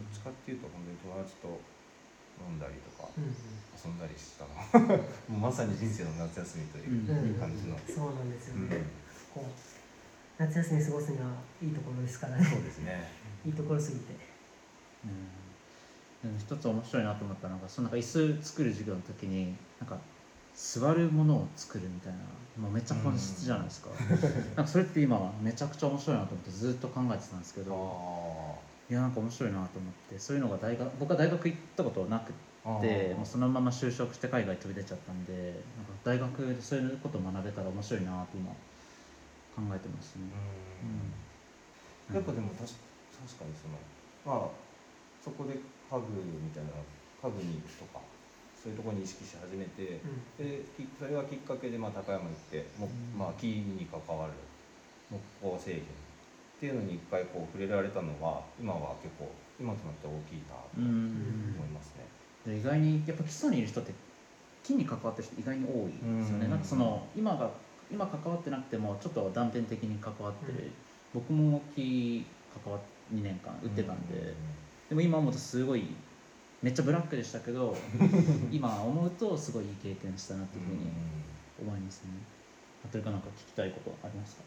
[0.00, 1.60] どっちかっていうと本当に友達と
[2.40, 3.36] 飲んだりとかうん
[3.76, 4.56] 遊んだりしたの。
[5.38, 8.68] まさに人生の夏休みといううん感じの、そうなんですようん。
[8.68, 8.76] ね、
[9.32, 9.44] こう
[10.40, 12.44] 夏休み過ごすにはいいところですからね。
[12.44, 13.12] そうですね。
[13.44, 14.16] いいところすぎて。
[15.04, 15.28] うん、
[16.38, 19.98] 一つ面白いなと思ったのがそのなんか椅子作る授業の時になんか
[20.52, 22.18] 座るものを作るみたいな
[22.56, 23.88] もうめっちゃ本質じゃないですか、
[24.56, 28.58] なんかそれって今めちゃくちゃ面白いなと思ってずっと考えてたんですけあど
[28.90, 40.30] いやなんか面白いなと思ってそういうのが大学僕は大学行ったことなくーてもうそのまま就職して海外飛び出ちゃったんでなんか大学でそういうことを学べたら面白いなって今考えてますね。
[42.10, 42.14] うん。
[42.14, 43.78] やっぱでも確確かにその
[44.24, 44.48] まあ
[45.22, 45.54] そこで
[45.90, 46.06] 家具
[46.38, 46.70] みたいな
[47.18, 47.98] 家具にとか
[48.54, 49.98] そういうところに意識し始めて、
[50.38, 50.46] うん。
[50.46, 53.18] できそれがきっかけでまあ高山行っても、うん。
[53.18, 54.32] まあ、木に関わる
[55.10, 55.84] 木工製品っ
[56.60, 62.06] ていうのに一回こう触れられたのは今は結構今となっては大きいなとう思んいますね。
[62.46, 63.92] で意外にやっぱ基礎にいる人って
[64.62, 66.50] 木に関わってる人意外に多いですよね、うん。
[66.50, 67.50] なんかその今が
[67.90, 70.70] 今関わってなくてもちょっと断片的に関わってる、
[71.14, 71.20] うん。
[71.20, 72.24] 僕も木
[72.62, 74.34] 関わっ2年間売ってたんで、
[74.90, 75.86] でも今思うとすごい
[76.62, 77.74] めっちゃブラックでしたけど
[78.52, 80.80] 今思うとすごいいい経験したなっていうふうに
[81.62, 82.10] 思いますね。
[82.84, 84.42] あというかなんか聞きたいことありますか？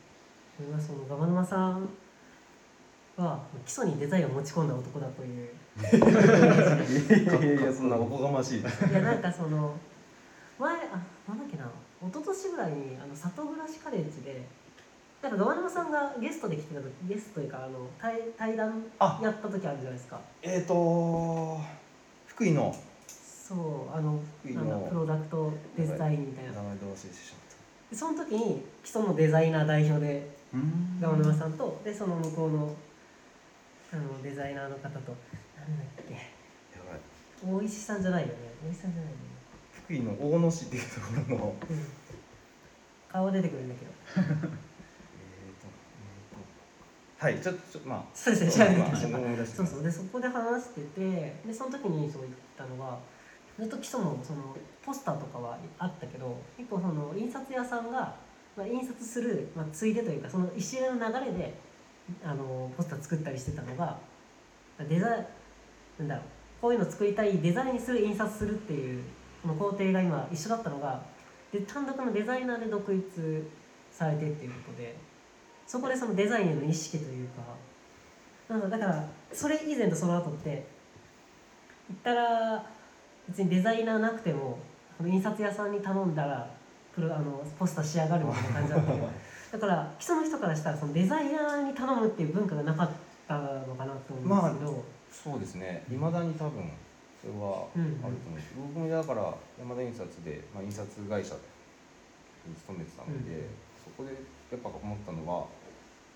[0.57, 1.89] それはそのガバ沼さん
[3.17, 8.59] は基礎にデザインを持ち込んだ男だという いやいやそんなおこがましい。
[8.59, 9.75] いやなんかその
[10.59, 11.63] 前あなんだっけな
[12.01, 14.45] 一昨年ぐらいにあの里暮らしカレッジで
[15.23, 19.21] なんかガバ沼さんがゲストで来てた時ゲストというかあの対対談あ。
[19.23, 20.19] やった時あるじゃないですか。
[20.41, 21.61] えっ、と
[22.27, 22.75] 福井の。
[23.07, 24.65] そうあの福井の。
[24.65, 26.51] なんだプロダクトデザインみたいな。
[26.51, 27.43] 名前どう忘れてしまっ
[27.89, 30.99] でその時に基礎のデザイナー代表でうん。
[30.99, 32.75] ガバ沼さんとでその向こうの
[33.93, 35.15] あのデザイナーの方となんだっ
[35.95, 36.03] け。
[36.03, 36.11] た。
[36.11, 36.19] や
[36.91, 37.61] ばい。
[37.61, 38.33] 大石さんじゃないよね。
[38.67, 39.23] 大石さんじゃないよね、
[39.71, 41.55] 福井の大野市っていうところの。
[41.69, 41.77] うん、
[43.07, 44.47] 顔は出てくるんだけど
[47.23, 48.03] はい、ちょっとまあ。
[48.13, 48.65] そうですね
[49.45, 49.83] そうそう。
[49.83, 52.99] でそこで話しててでその時にそう言ったのが
[53.57, 54.53] ずっと基礎のその
[54.85, 58.13] ポスターとかはあったけど結構その印刷屋さんが、
[58.57, 61.53] まあ、印刷する、まあ、ついでというかその一連の流れで
[62.25, 63.97] あのポスター作ったりしてたのが
[64.89, 65.25] デザイン
[65.99, 66.23] なんだろう
[66.61, 69.03] こういうの作りたいデザインする印刷するっていう
[69.43, 71.01] この工程が今一緒だったのが
[71.53, 73.49] で単独のデザイナーで独立
[73.91, 74.95] されてっていうことで
[75.67, 77.41] そこでそのデザインへの意識というか
[78.49, 80.65] なんだだからそれ以前とその後って
[81.89, 82.65] 言ったら
[83.27, 84.59] 別にデザイナーなくても
[85.03, 86.49] 印刷屋さんに頼んだら
[86.93, 88.93] プロあのポスター仕上がるみたいな感じだった
[89.57, 92.89] だから基礎の人からしたらそのデザイナーに頼むっていう文化がなかっ
[93.27, 94.83] たのかなと思うんですけど、
[95.31, 95.83] そうですね。
[95.89, 96.71] 未だに多分
[97.21, 98.53] それはあると思うんです。
[98.57, 101.35] 僕もだから山田印刷でまあ印刷会社
[102.47, 103.45] に勤めてたので、うん
[103.83, 104.15] そこで
[104.53, 105.49] やっぱ思ったのは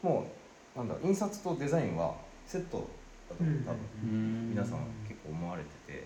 [0.05, 0.29] も
[0.75, 2.13] うなんだ印刷とデザインは
[2.45, 2.85] セット
[3.27, 3.65] だとうん。
[3.65, 3.81] 多分。
[4.03, 4.49] うん。
[4.51, 6.05] 皆さん結構思われてて。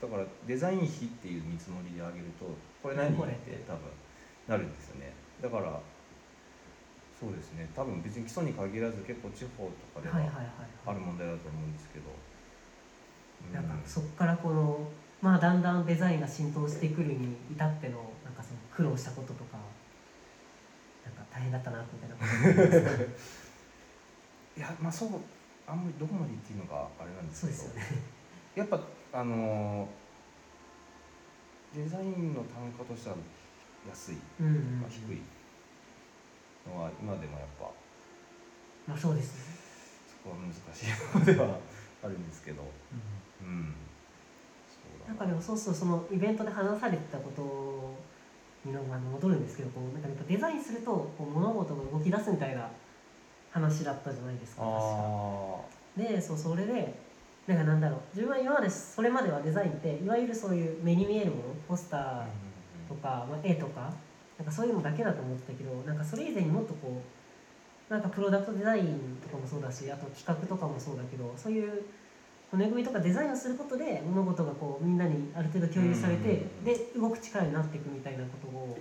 [0.00, 2.48] だからデザイン費っていう見積もりであげると
[2.82, 3.12] これ何？
[3.12, 3.32] これ。
[3.32, 3.92] って多分
[4.48, 5.12] なるんですよね。
[5.42, 5.78] だから
[7.20, 7.68] そうですね。
[7.76, 10.46] 多分別に基礎に限らず結構地方とかでははいはいはい
[10.86, 12.08] ある問題だと思うんですけど、
[13.52, 14.88] なんかうんそこからこの
[15.20, 19.57] まあだんだんデザインが浸透してくるに至ってのなんかその苦労したこととか
[21.38, 22.16] 大変だったなみたいな。
[24.58, 25.10] いやまあそう
[25.68, 27.74] あんまりどこまで言っていいのかあれなんですけど。
[27.74, 27.82] ね。
[28.56, 28.80] やっぱ
[29.12, 29.88] あのー
[31.76, 33.16] デザインの単価としては
[33.86, 34.80] 安い、うんうんうん。
[34.80, 35.20] まあ、低い
[36.66, 37.70] のは今でもやっぱ。
[38.88, 39.54] まあそうですね。
[40.08, 40.86] そこは難しい
[41.18, 41.60] のでは
[42.02, 42.62] あるんですけど。
[43.42, 43.74] うん。
[44.66, 47.94] そうだなんかでもそうそうそのイベントで話されてたこと
[48.64, 52.68] にのまあ戻るんですけどこうなんかやっぱデザインするとこう物事が動き出すみたいな
[53.50, 54.78] 話だったじゃないですか確か。
[54.78, 56.94] あでそうそれで
[57.46, 63.92] なんかなんだろう自分は今までそれまではデザインっていわゆるそういう目に見えるものポスタあーとか、まあ、絵とか
[64.38, 67.02] なんかそういうのだけだと思ってたけどなんかそれ以前にもっとこ
[67.90, 71.84] うなんかプロダクトデザインとかもそうだしあと企画とかもそうだけどそういう
[72.50, 78.78] 骨組みとかデザインをすることで物事がこうみんなにある程度共有されてうんで動く力になっていくみたいなことを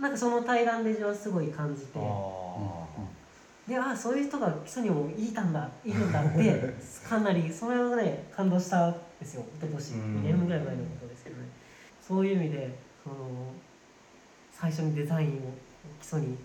[0.00, 1.98] なんかその対談で自分はすごい感じて。
[1.98, 2.86] あ
[3.66, 6.74] でああそういう人が基礎にもいたんだいるんだって
[7.08, 9.44] かなりそれをね感動したんですよ。
[9.58, 10.00] 一昨年うん。
[10.18, 11.48] 2年ぐらい前のことですけどね。
[12.00, 13.16] そういう意味でその
[14.52, 15.32] 最初にデザインを
[16.00, 16.36] 基礎に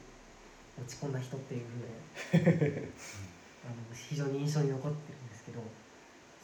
[0.79, 1.65] 落ち込んだ人っていう
[2.31, 2.89] ふうで
[3.65, 5.17] あの非常に印象に残ってる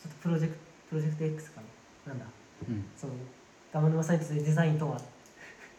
[0.08, 1.62] っとプロジェクトプロジェクト X か
[2.06, 2.14] な。
[2.14, 2.26] なんだ。
[2.70, 2.86] うん。
[2.96, 3.14] その
[3.72, 4.98] 玉沼さんにとってデザインとは。
[4.98, 5.00] っ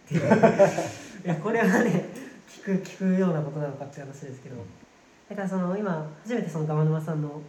[0.08, 0.20] ていう
[1.24, 2.06] いやこれはね
[2.48, 4.56] 聞く聞くようなことなのかって話ですけど。
[5.28, 7.40] だからその今初めてその玉沼さんの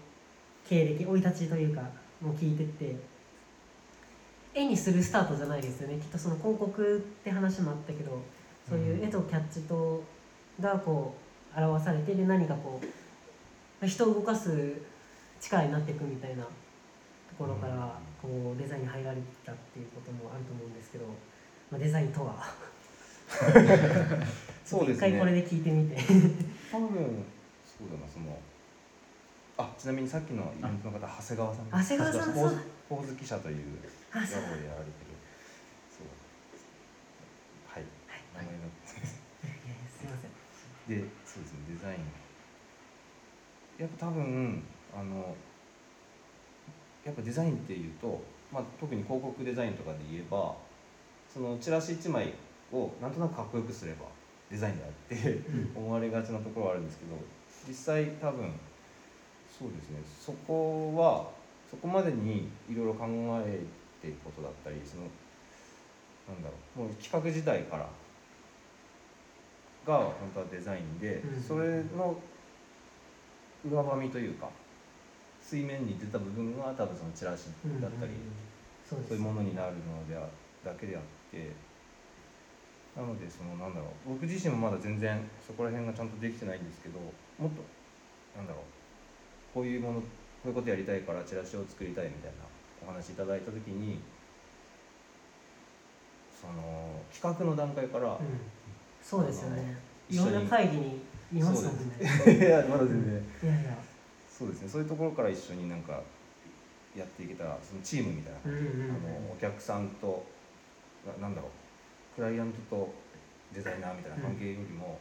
[0.68, 1.82] 経歴生い立ちというか
[2.22, 2.96] もう聞いてって
[4.54, 5.96] 絵にするスタートじゃないですよね。
[5.96, 8.22] きっとその広告って話もあったけど
[8.68, 10.04] そういう絵とキャッチと
[10.60, 11.16] がこ
[11.56, 12.82] う表されてで何かこ
[13.82, 14.82] う人を動かす
[15.40, 16.50] 力になっていくみたいなと
[17.40, 21.06] ころからこうデザインに入られたっていうこともあると思うんですけど、
[21.72, 22.44] まあ、デザインとは？
[24.66, 25.08] そうですね。
[25.08, 25.96] 一回これで聞いてみて。
[26.72, 27.24] 多分
[27.64, 28.38] そうだなその
[29.58, 31.66] あちなみにさっきのイベントの方長谷川さん。
[31.72, 33.80] 長谷川さんそうポーズ記者という
[34.12, 35.16] あそう屋号でやられてる
[35.96, 36.08] そう
[37.72, 37.84] はい。
[38.36, 38.70] 名前がいやいや
[39.88, 40.32] すいません。
[40.90, 42.04] でそうですねデザイン。
[43.80, 45.36] やっぱ多分あの
[47.10, 48.22] やっぱデザインっていうと、
[48.54, 50.54] まあ、特に広告デザインとかで言えば
[51.34, 52.34] そのチラシ1枚
[52.72, 54.06] をなんとなくかっこよくすれば
[54.52, 55.40] デザインであって
[55.76, 57.16] 思われがちなところはあるんですけど
[57.68, 58.54] 実際多分
[59.60, 60.00] そうですね。
[60.20, 61.28] そこは
[61.70, 63.06] そこまでにいろいろ考
[63.46, 63.60] え
[64.02, 65.04] ていることだったりその
[66.30, 67.88] なんだろうもう企画自体から
[69.86, 71.42] が本当はデザインで、うん。
[71.42, 72.16] それの
[73.66, 74.50] 上ばみというか
[75.50, 77.50] 水面に出た部分が多分そのチラシ
[77.82, 78.14] だったり、
[78.86, 80.22] そういうものになるのであ
[80.64, 81.50] だけであって
[82.96, 87.00] なのでそのなんだろう僕自身もまだ全然そこら辺がちゃんとできてないんですけど
[87.40, 87.64] もっと
[88.38, 88.64] なんだろう
[89.54, 90.08] こういうものこ
[90.46, 92.46] ういうことやりたいからチラシを作りたいみたいな
[92.86, 94.00] お話いただいた時に
[96.40, 98.40] その企画の段階から、うん。
[99.02, 99.76] そうですよね。
[100.10, 101.02] いろんな会議に
[101.34, 101.98] いますもんね。
[102.00, 103.78] いやまだ全然、いやいや
[104.40, 104.70] そうですね。
[104.70, 106.00] そういうところから一緒になんか
[106.96, 110.24] やっていけたらそのチームみたいなうんうんうんあのお客さんと
[111.20, 111.52] ななんだろう。
[112.16, 112.94] クライアントと
[113.54, 115.00] デザイナーみたいな関係よりも、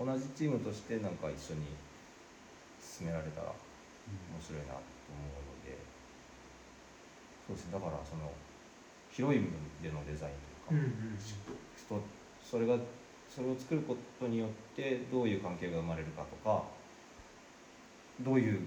[0.00, 1.68] 同じチームとしてなんか一緒に
[2.80, 5.76] 進められたら面白いなと思うので。
[7.48, 7.72] そうですね。
[7.72, 8.32] だからその
[9.12, 9.48] 広い意味
[9.82, 10.36] でのデザイン
[10.68, 12.00] というか、うんうん人
[12.44, 12.76] それが
[13.28, 16.64] それを作ることによってどういう関係が生まれるかとか
[18.20, 18.60] どういう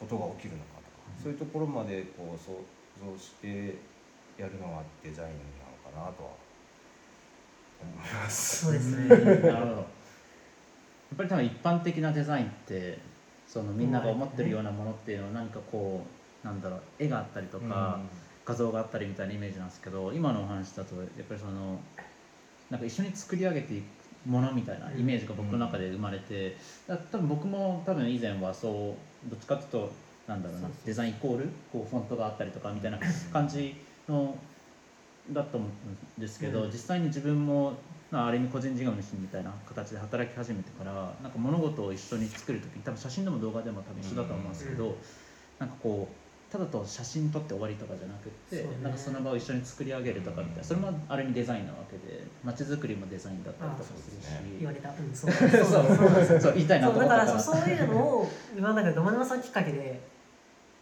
[0.00, 2.60] ことが起きるのかとか、そういうところまでこう想
[3.12, 3.76] 像して
[4.38, 6.30] やるのがデザインなのかなとは
[7.82, 8.66] 思います。
[8.66, 9.08] そうですね。
[9.52, 9.76] なるほど。
[9.76, 9.82] や
[11.14, 12.98] っぱり多分一般的なデザインって
[13.46, 16.04] そのみんなが思ってるようなものっていうのは何かこ
[16.42, 18.00] うなんだろう絵があったりとか、
[18.44, 21.80] 画像があったりみたいなイメージなんですけど今のお話だとやっぱりその
[22.70, 23.95] なんか一緒に作り上げていく
[24.26, 29.92] ものみたいなイメージが僕の中で生まれて、だ多分僕も多分以前はそうどっちかっていうと
[30.26, 32.98] なんだろうなデザインイコールこうフォントがあったりとかみたいな
[33.32, 33.76] 感じ
[34.08, 34.36] の
[35.30, 36.70] だと思うんですけど、うん。
[36.70, 37.74] 実際に自分も
[38.10, 44.94] まあある意味個人事業主みたいな形で働き始めてからなんか物事を一緒に作る時に多分写真でも動画でも多分一緒だと思うんですけど、うん。
[45.58, 48.78] なんかこうただと写真撮って終わりとかじゃなくって、ね。
[48.82, 54.24] なんかその場を一緒に作り上げるとかみたいなそれもある意味デザインなわけで街づくりもデザインだったりとかするし。
[54.30, 54.56] ね。
[54.58, 54.90] 言われた。
[54.90, 55.32] うんそう。
[55.32, 55.48] そう。
[55.50, 55.64] そう。
[55.64, 57.08] そうなんですよそう言いたいなと思った。
[57.08, 60.00] かららそうそういうのを今なんかガマナマさんきっかけで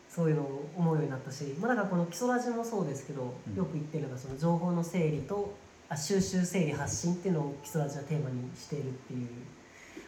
[0.08, 3.56] そういうのを思うようになったし、まあ、だからこの基礎ラジもそうですけど、うん。
[3.56, 5.54] よく言ってるのがその情報の整理と
[5.88, 9.28] あ収集整理発信っていうのを基礎ラジはテーマにしているっていう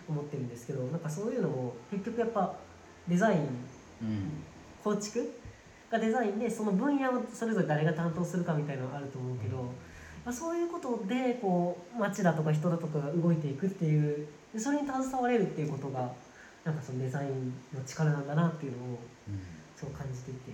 [0.09, 2.55] 思ってるんですけどなんかそういうのも結局やっぱ
[3.09, 3.39] デザイン
[4.03, 4.43] うん。
[4.87, 5.33] 構築
[5.91, 9.57] がデザインでその分野をそれぞれ誰が担当するかみたいなのがあると思うけど、
[10.25, 16.13] まあ、そういうことでこう街だとか人だとかが動いていくっていうでそれに携われるっていうことが
[16.65, 18.99] なんかそのデザインの力なんだなっていうのを
[19.77, 20.53] そう感じていて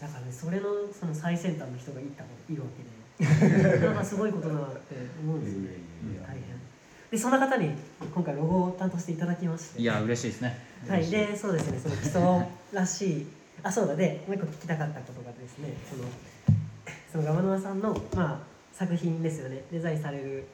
[0.00, 3.02] だからねそれのその最先端の人がいたいるわけで。
[3.22, 5.68] なんかすごいことだなって思うんですよね。
[6.26, 6.51] 大変
[7.12, 7.70] でそんな方に
[8.14, 9.82] 今回ロゴを担当していただきまして。
[9.82, 10.58] いや嬉しいですね。
[10.88, 11.78] はい、でそうですね。
[11.78, 12.22] その基礎
[12.72, 13.26] らしい
[13.62, 16.04] あそうだでもう一個聞きたかったことがですねその
[17.12, 18.38] そのガマノワさんの、まあ、
[18.72, 19.62] 作品ですよね。
[19.70, 20.46] デザインされる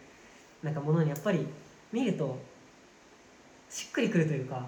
[0.61, 1.47] なんかものにやっぱり
[1.93, 2.37] 見ると
[3.71, 4.67] しっくりくるというか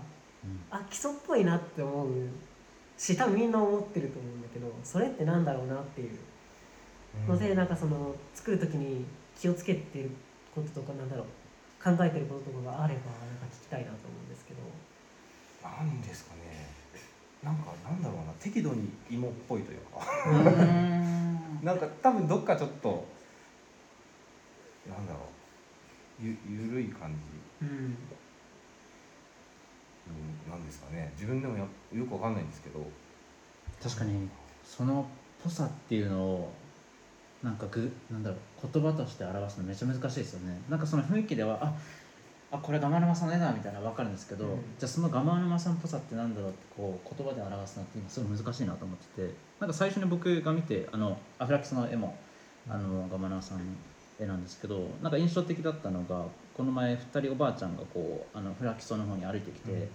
[0.71, 2.09] あ基礎っぽいなって思う
[2.97, 6.11] し多分みんな思ってると思うんだけどそれってなんだろうなっていう。
[7.27, 9.05] のでなんかその作る時に
[9.37, 10.11] 気をつけてる
[10.55, 11.27] こととかなんだろう
[11.83, 14.61] 考えてることとかがあればなんか聞きたいなと思うんですけど。
[15.65, 16.69] なんですかね。
[17.43, 20.07] なんかなんだろうな適度に芋っぽいというか。
[20.29, 21.61] うん。
[21.65, 23.07] なんか多分どっかちょっと
[24.89, 25.23] なんだろう。
[26.23, 27.15] ゆゆるい感
[27.61, 27.67] じ。
[27.67, 27.97] うん。
[30.09, 30.11] う
[30.49, 31.11] んなんですかね。
[31.15, 31.65] 自分でもや
[31.95, 32.85] よくわかんないんですけど。
[33.83, 34.29] 確かに
[34.65, 35.09] その
[35.43, 36.53] ぽさっていうのを
[37.43, 40.61] なんかぐなんだろう言葉として表すのめっちゃ難しいですよね。
[40.69, 41.75] なんかその雰囲気ではあ
[42.53, 44.57] あこれガマ沼さんの絵だみたいなの分かるんですけど、うん。
[44.79, 52.17] じゃあそのガマ沼さんっぽさってなんだろうってこう言葉で表すのって今すごい難しいなと思っててなんか最初に僕が見てあのアフラキスの絵も
[52.69, 53.65] あのガマ沼さんの
[54.19, 59.89] 絵なんですけどなんか印象的だったのがこの前2人おばあちゃんがこうあのフラキソの方に歩いてきて、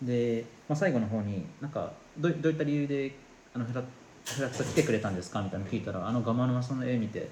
[0.00, 3.14] で、まあ、最後の方になんかどうどういった理由で
[3.52, 5.40] あのフラフラキソ来てくれたんですか？
[5.40, 7.28] みたいなの聞いたらあのガマ沼さんの絵見て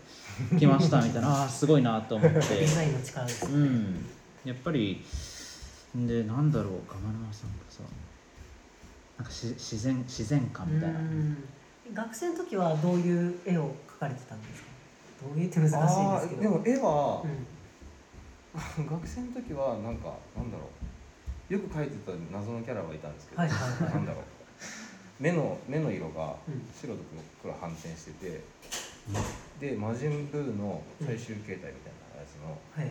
[0.59, 1.29] 来ましたみたいな。
[1.29, 2.39] ああーすごいなと思って。
[2.41, 4.07] デザインの力ですね、うん。
[4.45, 5.05] やっぱり
[5.95, 7.81] でなんだろうガマ沼さんがさ
[9.19, 10.99] なんかし自然自然感みたいな。
[11.01, 11.45] うん。
[11.93, 14.69] 学生の時はどういう絵を描かれてたんですか？
[15.29, 16.41] どういうって難しいですけど。
[16.41, 17.27] ーでも絵はう、
[18.83, 18.87] ん。
[18.87, 20.69] 学生の時はなんかなんだろ
[21.51, 21.53] う。
[21.53, 23.95] よく描いてた謎のキャラがいたんですけど、はいはいはい。
[23.95, 24.25] なんだろう
[25.21, 26.63] 目の目の色がうん。
[26.75, 27.01] 白と
[27.43, 28.41] 黒反転してて、
[29.61, 32.91] で魔人ブーの最終形態みたいなやつのはい。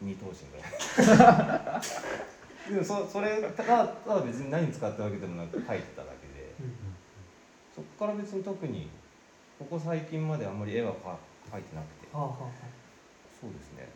[0.00, 1.82] 二頭身ぐらい。
[2.72, 6.72] でもそそれただただ別に何使ったわけでもなく描いてただけでうん。
[7.74, 8.88] そこから別に特に
[9.58, 11.18] ここ最近まであんまり絵はか
[11.52, 12.08] 描いてなくて。
[12.12, 12.36] はあは
[13.40, 13.88] そうですね。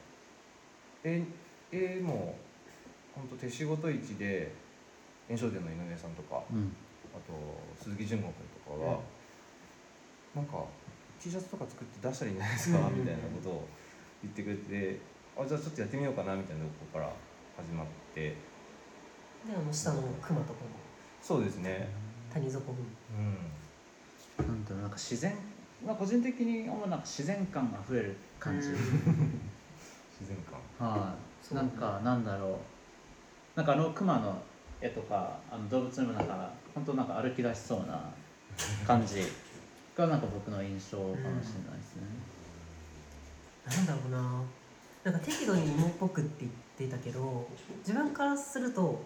[1.03, 2.37] 絵絵も
[3.15, 4.53] 本当手仕事市で
[5.29, 6.59] 炎症店の井上さんとかうん。
[6.59, 7.33] あと
[7.83, 9.01] 鈴木純吾君とかは、
[10.35, 10.65] なんか
[11.21, 12.85] T シャツとか作って出したらいいんじゃないですか、うん。
[12.85, 13.69] うんうんみたいなことを
[14.23, 15.01] 言ってくれて
[15.37, 17.13] あじゃあちょっとやってみようかなみたいなとこから
[17.57, 18.21] 始まって。
[18.21, 18.37] で
[19.57, 20.81] あの下の熊とかも。
[21.23, 21.89] そうですね。
[22.33, 22.87] 谷底部分
[24.39, 24.47] うん。
[24.47, 25.35] なんだろうなんか自然
[25.85, 28.75] まあ個人的に思うなんか自然感あふれる感じ、うん。
[30.21, 30.37] 自然
[30.79, 30.89] 感。
[30.89, 32.57] はい、そうなんかなんだろう。
[33.57, 34.43] なんかあの熊の
[34.81, 38.13] 絵とかあの動物のなんか本当なんか歩き出しそうな
[38.87, 39.23] 感じ
[39.97, 41.43] がなんか僕の印象かもしれないで
[41.83, 42.03] すね。
[43.67, 44.43] なんだろうな。
[45.05, 49.03] なんか適度に芋っぽくって言ってたけど自分からすると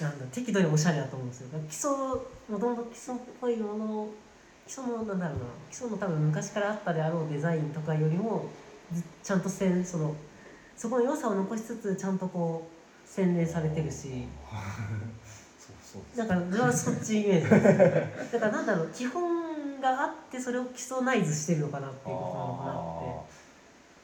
[0.00, 1.48] なんだ適度におしゃれだと思うんですよ。
[1.68, 4.08] 基礎もともと基礎っぽいもの
[4.66, 5.44] 基礎のなんだろうな。
[5.70, 8.48] 基礎の多分昔からあったであろうデザインとかよりも
[8.92, 10.14] ずちゃんとせんその
[10.76, 14.26] そこの良さを残しつつちゃんとこう洗練されてるし
[15.94, 16.18] そうそうです。
[16.18, 17.50] なんか自分はそっちイメージ。
[18.32, 23.44] だからなんだろう基本があってそれを基礎ナイズしてるのかなっていうことなのかなって。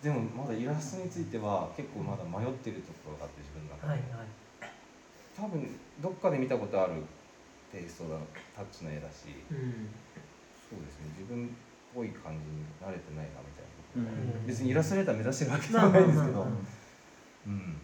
[0.06, 4.28] でもまだイラストについては結構まだ迷ってるところがあって自分の中で、はいはい。
[5.36, 5.66] 多分
[6.00, 7.02] どっかで見たことある
[7.72, 8.16] テイストだ。
[8.56, 9.34] タッチの絵だし。
[9.50, 9.90] うん。
[10.70, 11.10] そうですね。
[11.18, 11.50] 自分っ
[11.94, 14.46] ぽい感じに慣れてないなみたいなうん。
[14.46, 16.80] 別にイラストレーター目指してるわけじゃないんですけど、まあまあ。
[17.46, 17.80] うん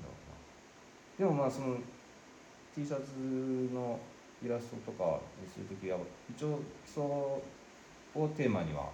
[0.00, 1.76] だろうなでもまあその
[2.74, 3.12] T シャツ
[3.72, 3.96] の
[4.44, 5.98] イラストとかにする時は
[6.34, 7.40] 一応基礎を
[8.36, 8.90] テーマには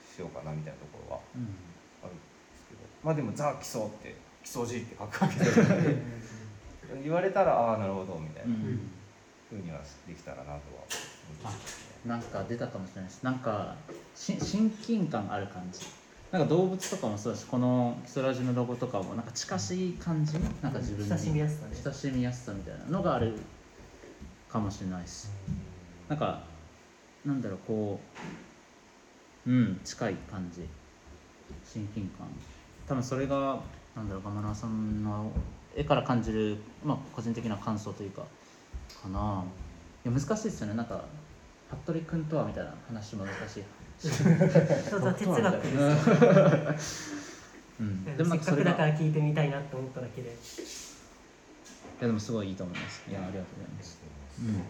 [0.00, 1.42] しようかなみたいなところはうん。
[2.02, 2.22] あるんで
[2.56, 2.80] すけど。
[3.04, 5.96] まあでもザ基礎って基礎字って書くわけじゃなくて
[7.04, 8.80] 言われたらああなるほどみたいなうん。
[9.50, 10.60] ふうにはできたらなとは思
[11.38, 12.10] いますね。
[12.10, 13.22] なんか出たかもしれないです。
[13.22, 13.76] なんか
[14.14, 15.84] し親近感ある感じ。
[16.36, 20.34] なんか動物とかもそうだし、このキソラジのロゴとかもなんか近しい感じ？
[20.60, 21.76] なんか自分に親しみやすさね。
[21.82, 23.38] 親しみやすさみたいなのがある
[24.46, 25.32] かもしれないです。
[26.10, 26.42] なんか
[27.24, 27.98] なんだろうこ
[29.46, 30.68] ううん近い感じ。
[31.64, 32.26] 親近感。
[32.86, 33.58] 多分それが
[33.96, 35.32] なんだろうガマナさんの
[35.74, 38.26] 絵から感じる、まあ、個人的な感想というか
[39.02, 39.42] かな。
[40.04, 40.74] いや難しいですよね。
[40.74, 41.02] なんか
[41.70, 43.62] 服部君とはみたいな話も難しい
[43.98, 45.14] そうだ。
[45.14, 47.22] 哲学ですよ。
[47.80, 48.38] うん、でせもなん。
[48.38, 50.28] かそれがっかくだから聞いてみたいなって思っただけで。
[50.30, 50.32] い
[52.00, 53.04] やでもすごいいいと思います。
[53.08, 53.98] いやありがとうございます。
[54.40, 54.64] うん。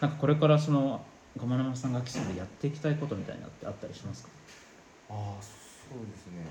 [0.00, 1.04] なんかこれからその
[1.38, 4.30] ガマナマさんが基礎でやっていきたいことみたいなのってあったりしますか？
[5.10, 6.44] ああそうですね。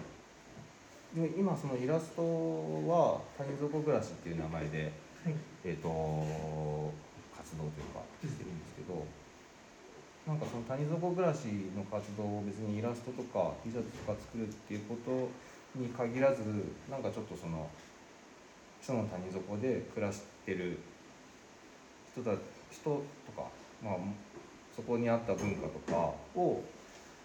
[1.15, 4.91] で今そのイラストは「谷底暮らし」っていう名前で、
[5.23, 5.35] はい。
[5.63, 6.93] えー、と
[7.37, 9.05] 活動というかしてるんですけど、
[10.27, 15.29] なんかその谷底暮らしの活動を別にイラストとか T シャツとか作るっていうこと
[15.79, 16.41] に限らず
[16.89, 17.69] なんかちょっとその
[18.81, 20.79] 基礎の谷底で暮らしてる
[22.11, 22.33] 人だ
[22.71, 23.01] 人と
[23.35, 23.47] か、
[23.83, 23.95] まあ、
[24.75, 26.63] そこにあった文化とかを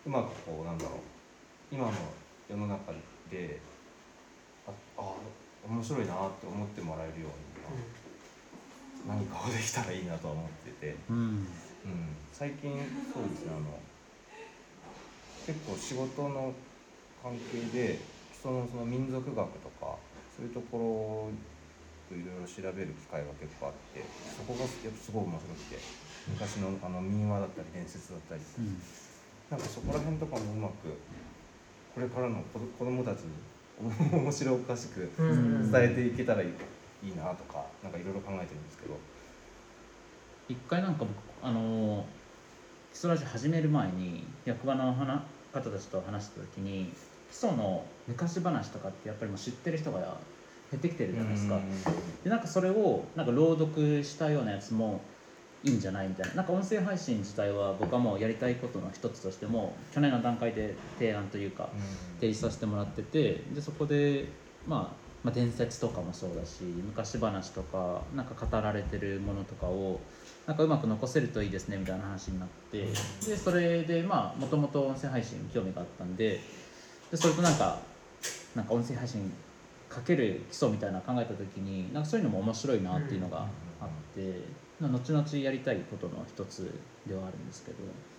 [0.04, 0.94] うまくこうなんだろう
[1.72, 1.92] 今の
[2.48, 2.92] 世の中
[3.30, 3.60] で
[4.66, 5.14] ああ
[5.68, 7.30] 面白いなって思ってもらえるよう
[9.06, 11.16] に、何かをできたらいいなとは思ってて、うん。
[11.16, 12.72] うん、最近
[13.12, 13.68] そうですねあの
[15.44, 16.54] 結構仕事の
[17.22, 18.00] 関係で
[18.32, 20.00] 基礎のその民族学とか
[20.34, 21.30] そういうところを
[22.08, 25.84] いろいろ調べる機会が結構あってそこがやっぱすごい面白くて
[26.32, 28.40] 昔のあの民話だったり伝説だったり。
[28.40, 28.80] うん。
[29.50, 30.96] なんかそこら辺とかもうまく
[31.92, 33.36] これからの子子供たちに
[34.16, 36.48] 面白おかしく伝えていけたらいい
[37.02, 38.96] いいなとかなんかいろいろ考えてるんですけど。
[40.48, 41.10] 一回なんか僕
[41.42, 42.04] あの
[42.92, 46.92] 基礎ラジオ始める前に役場の花方たちと話した時に
[47.30, 49.98] 基礎の昔話とかってやっぱりもう知ってる人が
[50.70, 51.58] 減ってきてるじゃないですか、
[52.22, 55.00] でなんかそれをなんか朗読したようなやつも
[55.64, 56.34] いいんじゃないみたいな。
[56.34, 61.70] なんか音声配信自体は僕はもうやりたいことの一つとしても去年の段階で提案というか
[62.20, 64.26] 提示させてもらっててでそこで、
[64.66, 70.00] まあ、まあ伝説とかもそうだし昔話とかなんか語られてるものとかを
[70.50, 72.84] なんかうまく残せるといいですねみたいな話になって。
[73.24, 76.40] でそれでまあもともと音声配信に興味があったんで
[77.08, 77.78] でそれとなんか
[78.56, 79.32] なんか音声配信
[79.88, 83.46] かける基礎みたいなの考えた時になんかそういうのも面白いなっていうのが
[83.80, 84.40] あって、
[84.80, 86.74] まあ後々やりたいことの一つ
[87.06, 87.76] ではあるんですけど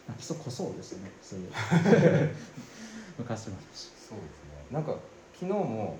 [0.08, 1.50] まあ基礎こそうですよねそういう。
[3.20, 3.52] 昔話。
[3.52, 4.72] そうですね。
[4.72, 4.96] なんか
[5.34, 5.98] 昨日も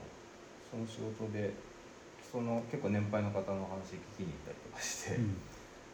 [0.72, 1.52] その仕事で
[2.32, 5.36] その結構年配の方の話聞きに行ったりとかして、うん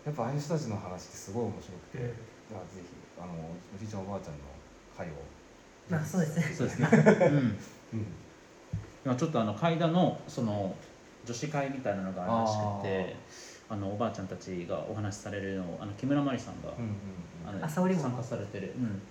[0.07, 2.05] やっぱああいう人たちの話ってすごい面白くて、うん
[2.47, 2.87] いやぜひ
[3.19, 3.33] あの
[3.75, 4.39] おじいちゃんおばあちゃんの
[4.95, 5.11] 会を。
[5.89, 6.43] まあそうですね。
[6.55, 6.87] そうですね。
[6.93, 7.57] うん。
[7.99, 8.07] うん。
[9.03, 10.73] 今ちょっとあの階段のその
[11.25, 13.15] 女子会みたいなのがあるらしくて、
[13.67, 16.91] あのおばあちゃんたちがお話しされるのをあの木村真理さんが、うんうん
[17.45, 18.73] あの参加されてる。
[18.77, 19.01] うん。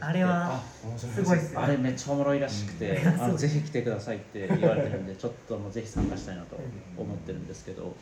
[0.00, 3.22] あれはあ面白いすごいあれめっちゃおもろいらしくて、うん。
[3.22, 6.56] あの ぜひ来てくださいって言われてるんで、ちょっともうぜひ参加したいなと
[6.96, 7.92] 思ってるんですけど、うん、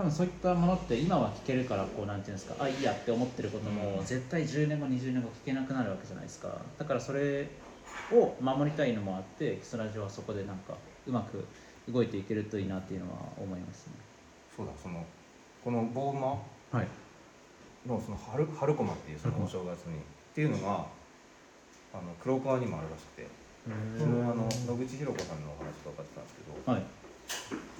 [0.00, 6.56] 多分そういったものって今は聞けるからこうなんていうんですか、あいいやって思ってることもうん絶対10年後20年後聞けなくなるわけじゃないですか。
[6.78, 7.46] だからそれ
[8.10, 10.72] を守りたいのもあって、キスラジオはそこでなんか
[11.06, 11.44] うまく
[11.86, 13.92] 動いていけるといいなっていうのは思いますね。
[14.56, 15.04] そうだその
[15.62, 16.88] この棒馬はい。
[17.86, 20.00] のその春春駒っていうそのお正月にっ
[20.34, 20.86] ていうのが
[21.92, 23.28] あの黒川にもあるらしくて
[23.98, 26.99] 昨日あの野口博子さんのお話とかってたんですけどはい。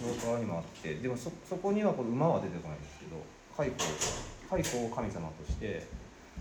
[0.01, 3.21] 黒川にもあってでもそそこにはこの馬は出てこないんですけど
[3.57, 3.71] 蚕
[4.49, 5.87] 蚕を神様として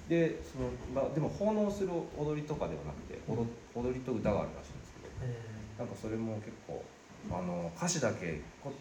[0.07, 3.45] でその、まあ、でも奉納する踊りとかではなくて踊
[3.75, 6.83] 踊りと歌があるらしいんですけどえなんかそれも結構
[7.31, 8.71] あの歌詞だけこ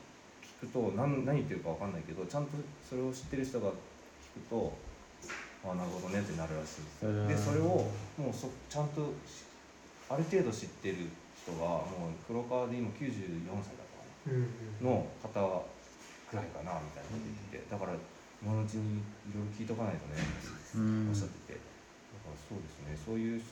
[0.62, 2.52] 聞くと何何言ってるかわかんないけどちゃんと
[2.88, 3.72] それを知ってる人が聞
[4.40, 4.72] くと
[5.64, 6.86] あなるほどねってなるらしい
[7.28, 9.44] ですでそれをもうそちゃんとし
[10.08, 10.96] ある程度知ってる
[11.36, 13.87] 人がもう黒川で今94歳だ
[14.82, 15.30] の方
[16.30, 17.70] くらいかなみたいなこと言ってて。
[17.70, 17.92] だから
[18.42, 20.14] 今のうちにいろいろ聞いとかないとね
[20.76, 21.08] うん。
[21.08, 21.58] おっしゃってて。
[21.58, 21.58] だ
[22.22, 22.94] からそうですね。
[22.94, 23.42] そういう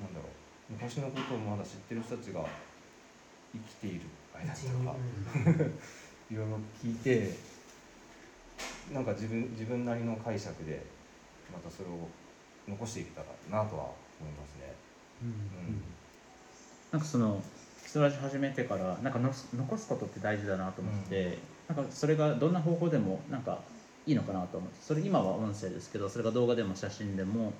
[0.00, 0.42] なんだろう。
[0.72, 2.46] 昔のことをまだ知ってる人たちが
[3.52, 4.60] 生きている間と
[4.90, 4.96] か
[6.30, 7.36] いろいろ聞いて
[8.92, 10.82] なんか自分自分なりの解釈で
[11.52, 12.08] またそれを
[12.68, 14.72] 残していけたらなとは思いますね。
[15.22, 15.82] うん。
[16.90, 17.42] なんかその
[17.92, 21.36] ストラジ始めてからなんかの残すことって大事だなと思って、
[21.68, 23.60] なんかそれがどんな方法でもなんか
[24.06, 27.52] いいのかなと思ってそれ今は音声ですけどそれが動画でも写真でも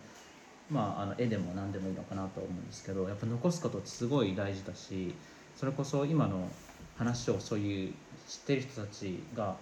[0.71, 5.15] まああの絵でも何でもいいのかなと思うんですけどやっぱ残すことってすごい大事だし
[5.55, 6.49] それこそ今の
[6.97, 7.93] 話をそういう
[8.27, 9.57] 知ってる人たちが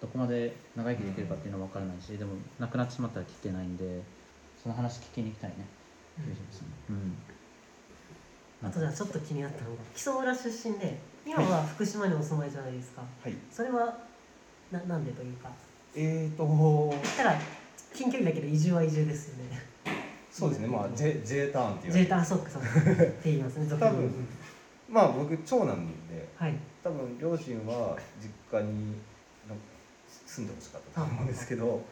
[0.00, 4.02] どこまで長生きできるかっていうのは分からないし、でも亡くなってしまったら聞けないんで
[4.60, 5.56] その話聞きに行きたいね。
[6.90, 7.35] うん
[8.64, 13.34] あとじゃあちょっと気になったのが木曽浦出身で今は福島にお住まいじゃないですか、はい。
[13.50, 13.98] それは
[14.70, 15.50] ななんでというか？
[15.94, 17.38] えーとたら
[17.94, 19.62] 近距離だけど移住は移住ですよね。
[20.30, 20.66] そうですね。
[20.66, 21.92] まあ J, J ターンっていう。
[21.92, 22.68] ジェーターそっかそっか。
[22.68, 24.26] って言いますね多分
[24.90, 26.54] まあ僕長男ではい。
[26.84, 28.92] 多分両親は実家に
[29.48, 29.56] の
[30.26, 31.82] 住んでほしかったと思うんですけど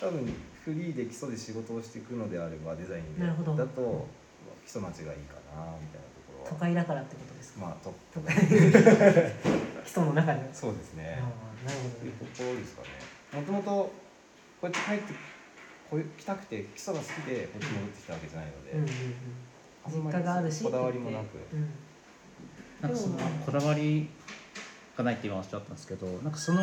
[0.00, 0.32] 多分
[0.64, 3.22] フリーで基礎で仕事をしていくのであればデザインで。
[3.22, 3.56] なるほど。
[3.56, 4.21] だとまあ
[4.64, 8.34] 基礎町がいいかなみたいなところ都は会だからってことですか、まあと都会
[9.84, 11.22] 基礎の中でそうですね。
[11.64, 12.12] なるほどね。
[12.20, 12.88] うところですかね。
[13.32, 13.92] もともとこ
[14.62, 15.14] うやって帰って
[15.90, 18.88] こう来たくて基礎が好きでこっちに戻ってきたわけじゃないので、うんうん
[19.84, 21.38] あん実家があるしこだわりもなく。
[21.52, 21.68] うん。
[22.80, 24.08] なんかそのこだわり
[24.96, 26.62] がないって今おっしゃったんですけどなんかその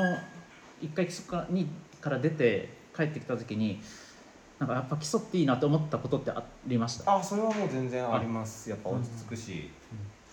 [0.82, 1.68] 一回基礎に
[2.02, 3.82] から出て帰ってきた時に
[4.60, 7.16] なんかやっぱ基礎っていいなと思ったことってありました？
[7.16, 8.70] あそれはもう全然あります。
[8.70, 9.72] やっぱ落ち着くし、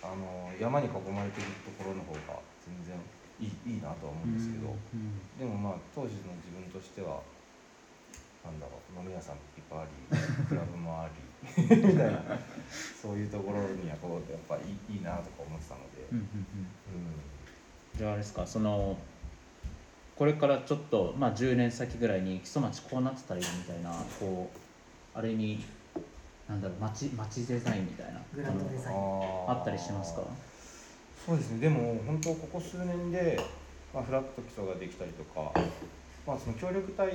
[0.02, 2.96] あの山に囲まれてるところの方が全然
[3.38, 5.38] いいいいなとは思うんですけど、うん。
[5.38, 7.22] でもまあ当時の自分としては
[8.44, 10.16] なんだろう飲み屋さんいっぱいあり
[10.48, 12.22] クラブもありみたいな
[13.00, 14.60] そういうところにはこうやっぱい
[14.90, 16.24] いいいなとか思ってたので、うんうん
[16.88, 17.04] うん。
[17.04, 17.20] うん。
[17.94, 18.98] じゃああれですかその
[20.16, 24.50] これからちょっと、まあ、10年先ぐらいに木曽町こうなってたらいいみたいなこ
[25.14, 25.62] うあれに
[26.48, 28.96] なんだろう町町デザインみたいなグランドデザイン。
[28.96, 29.50] ー。
[29.50, 30.22] あったりしますか？
[31.26, 31.58] そうですね。
[31.58, 33.38] でも本当ここ数年で、
[33.92, 35.52] まあ、フラット基礎ができたりとか、
[36.26, 37.08] まあ、その協力隊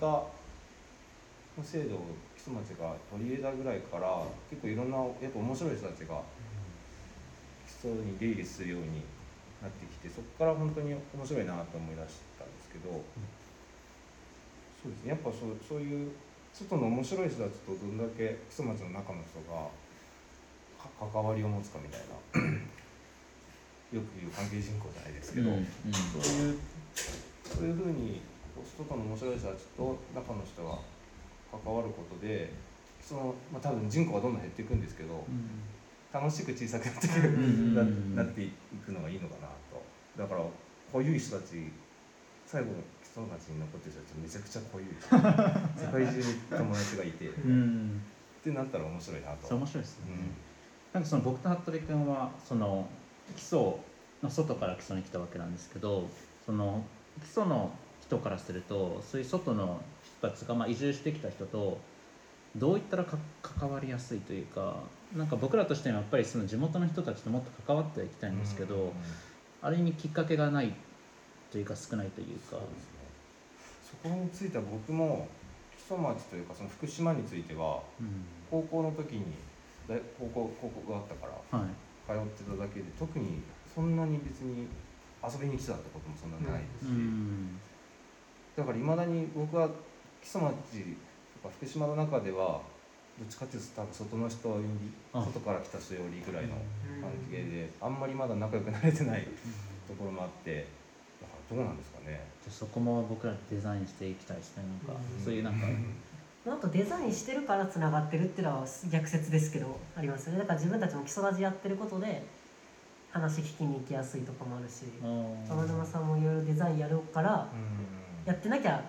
[0.00, 0.22] が
[1.58, 2.00] の制度を
[2.36, 6.20] 木曽町が取り入れたぐらいから結構いろんなやっぱ面白い人たちが
[7.66, 9.02] 基礎に出入りするように
[9.62, 13.02] なってきてそこから本当に面白いなと思い出したんですけど、
[14.82, 15.10] そうですね。
[15.10, 16.12] やっぱそうそういう
[16.54, 19.68] 外の面白い人たちとどんだけ木曽町の中の人が
[20.78, 22.14] か関わりを持つかみたいな
[23.92, 25.66] よく言う関係人口じゃないですけど、うんうん。
[25.66, 26.58] そういう
[27.44, 28.22] そういうふうに
[28.64, 30.78] 外の面白い人たちと中の人が
[31.50, 32.52] 関わることで
[33.00, 35.24] その、まあ、多分人口がどんどん減っていくんですけど
[36.12, 37.14] 楽しく小さくなっていく、
[38.16, 38.50] なってい
[38.84, 39.48] くのがいいのかな。
[39.65, 39.65] と
[40.16, 40.40] だから
[40.92, 41.70] 濃ゆい人たち
[42.46, 44.88] 最後の人たちに残ってる人たちめちゃくちゃ濃ゆい
[45.76, 47.50] 世界中に友達がいて、うん。
[47.50, 48.02] うん
[48.40, 50.30] ってなったら面白いなと面白いですね、うん。
[50.92, 52.86] なんかその僕と服部君はその
[53.34, 53.58] 基礎
[54.22, 56.08] の外から基礎に来たわけなんですけど
[56.44, 56.84] その
[57.20, 59.80] 基礎の人からするとそういう外の
[60.20, 61.78] 人たちがまあ移住してきた人と
[62.54, 64.76] どういったらか関わりやすいというか
[65.16, 68.90] なんか僕らとしてはやっぱりその地元の人たちともっと関わっていきたいんですけど、うん
[69.62, 70.74] ある意味きっかけがない
[71.50, 72.56] というか少ないというか。
[72.56, 72.62] ね。
[73.82, 75.28] そこについては僕も
[75.76, 78.24] 木曽町というかその福島についてはうん。
[78.50, 79.24] 高校の時に
[79.88, 81.68] 大高校高校があったからはい。
[82.06, 83.42] 通ってただけで特に
[83.74, 84.68] そんなに別に
[85.22, 87.58] 遊びに来てたってこともそんなにないですし、うん。
[88.56, 89.68] だからいまだに僕は
[90.22, 90.52] 木曽町
[91.42, 92.60] とか福島の中では
[93.18, 95.22] どっちかっていうと多分外の人よりあ。
[95.24, 96.56] 外から来た人よりぐらいの
[97.00, 99.26] 関係であんまりまだ仲良くなれてない
[99.88, 100.66] ところもあって
[101.20, 102.20] だからどうなんですかね。
[102.44, 105.00] じゃあそこも僕らでデザインしていきたいですねなんか。
[105.00, 105.24] うん。
[105.24, 105.66] そういうなんか。
[106.48, 110.38] あとデザインしてるからつながってるっていうのは逆説ですけどありますよね。
[110.38, 112.24] だから自分たちも基礎ラジやってることで
[113.10, 114.84] 話聞きに行きやすいとかもあるし
[115.48, 117.48] 玉沼さんもいろいろデザインやるから
[118.24, 118.84] やってなきゃ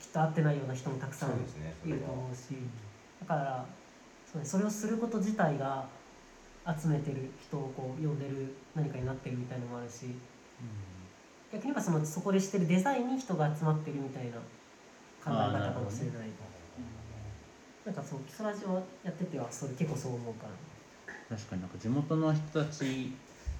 [0.00, 2.54] きっと会ってないような人もたくさんいると思うし
[3.22, 3.66] だから
[4.30, 5.86] そう、ね、それをすること自体が
[6.66, 10.06] 集めてる人をこう呼んでる何かになってるみたいのもあるし。
[11.52, 14.38] 逆に言えばそのそこでしてるデザインに人が集まってるみたいな
[15.22, 16.30] 考え方かもしれない。
[17.84, 20.46] なんかそう基礎ラジオやっててはそれ結構そう思うか
[21.28, 21.36] ら。
[21.36, 23.12] 確かになんか地元の人たち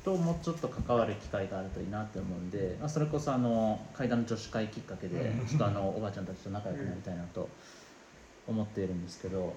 [0.04, 5.46] ともうちょっと関わる機会があるといいなって思うんで、まあ、それこそあの階段の女子会きっかけでうん。
[5.46, 7.48] ちょっとあのおばあちゃんたちと仲良くなりたいなと
[8.46, 9.54] 思っているんですけど、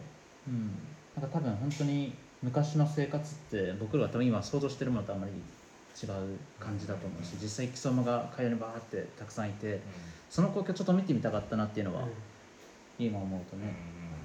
[0.48, 0.72] うん、
[1.16, 2.14] なんか多分本当に
[2.44, 9.80] 昔の生活って僕らが多分今想像してるものとあまり違う感じだと思うし実際木曽馬が階段にバーってたくさんいて
[10.30, 12.04] その光景をちょっと見てみたかったなっていうのは
[13.00, 13.74] 今思うとね、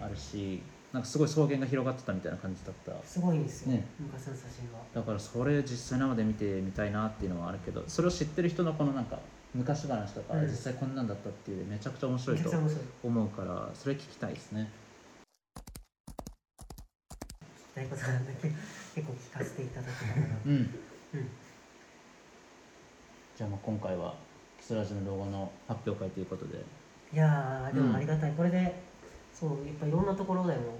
[0.01, 3.07] あるしなんかすごい草原が広がってたみたいな感じだった。
[3.07, 3.85] すごいんですよ、ね。
[3.99, 4.81] 昔の写真は。
[4.93, 9.21] だからそれ実際生で見てみたいなっていうのはあるけどそれを知ってる人のこのなんか
[9.55, 10.47] 昔話とか、うん。
[10.47, 12.51] 実際こんなんだったっていうめちゃくちゃ面白いと
[13.03, 14.71] 思うからそれ聞きたいですね。
[15.57, 15.61] 聞
[17.73, 18.55] きたいことなんだけど
[18.95, 20.37] 結構聞かせていただけたらな。
[20.47, 20.71] うん、うん。
[23.37, 24.15] じゃあまあ今回は
[24.59, 26.65] キスラジのロゴの発表会ということで。
[27.13, 27.89] いやーでうん。
[27.91, 28.75] もありがたい、これで
[29.33, 30.79] そうやっぱいろんなところでも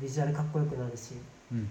[0.00, 1.14] ビジュアルかっこよくなるし、
[1.50, 1.70] うん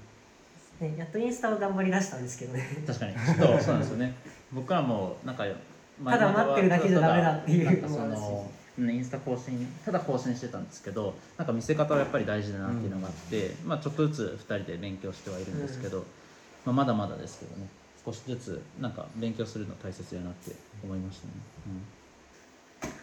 [0.83, 2.83] ね、やっとインスタを頑張りだしたんですけどね。
[2.85, 3.13] 確かに。
[3.13, 4.15] ちょっとそうなんですよね。
[4.51, 5.45] 僕らもなんか
[6.05, 16.05] ただ待ってるだけじゃダメだっていうそのインスタ更新ただ更新してたんですけどなんか見せ方はやっぱり大事だなっていうのがあって、まあちょっとずつ2人で勉強してはいるんですけど、
[16.65, 17.67] まあ、まだまだですけどね。
[18.05, 20.53] 少しずつなんか勉強するの大切だなって
[20.83, 21.33] 思いましたね、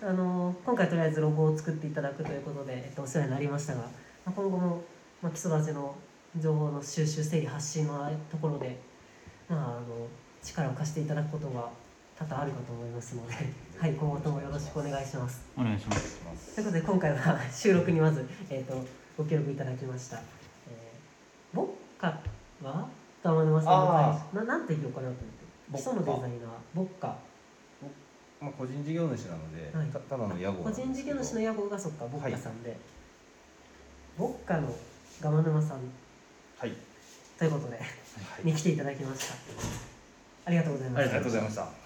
[0.02, 3.86] あの今回とりあえずロゴを作っていただくということで、えっと、お世話になりましたが、ま
[4.26, 4.82] あ、今後も、
[5.22, 5.94] まあ、基礎ラジの
[6.38, 8.78] 情報の収集整理発信のところで、
[9.48, 10.06] まあ、あの
[10.42, 11.70] 力を貸していただくことが
[12.18, 13.34] 多々あるかと思いますので、
[13.78, 15.42] はい、今後ともよろしくお願いします。
[15.56, 16.20] うん、お願いします。
[16.54, 18.74] ということで今回は収録にまず、えー、と
[19.16, 22.20] ご協力いただきました、えー、ボッカ
[22.62, 22.88] は
[23.22, 25.40] 玉沼さんの会社ななんて言おうかなと思って。
[25.72, 26.30] 基礎のデザイナー。
[26.74, 27.16] ボッカ
[28.40, 29.88] まあ、個人事業主なので、はい。
[29.88, 32.76] たただの屋号個人事業主の屋屋号がそっかボッカさんで、
[34.16, 34.74] ボッカの
[35.20, 35.86] ガマ沼さんはい、
[37.40, 37.82] ということでは
[38.44, 39.34] い、に来ていただきました。
[40.44, 41.79] ありがとうございまありすありがとうございました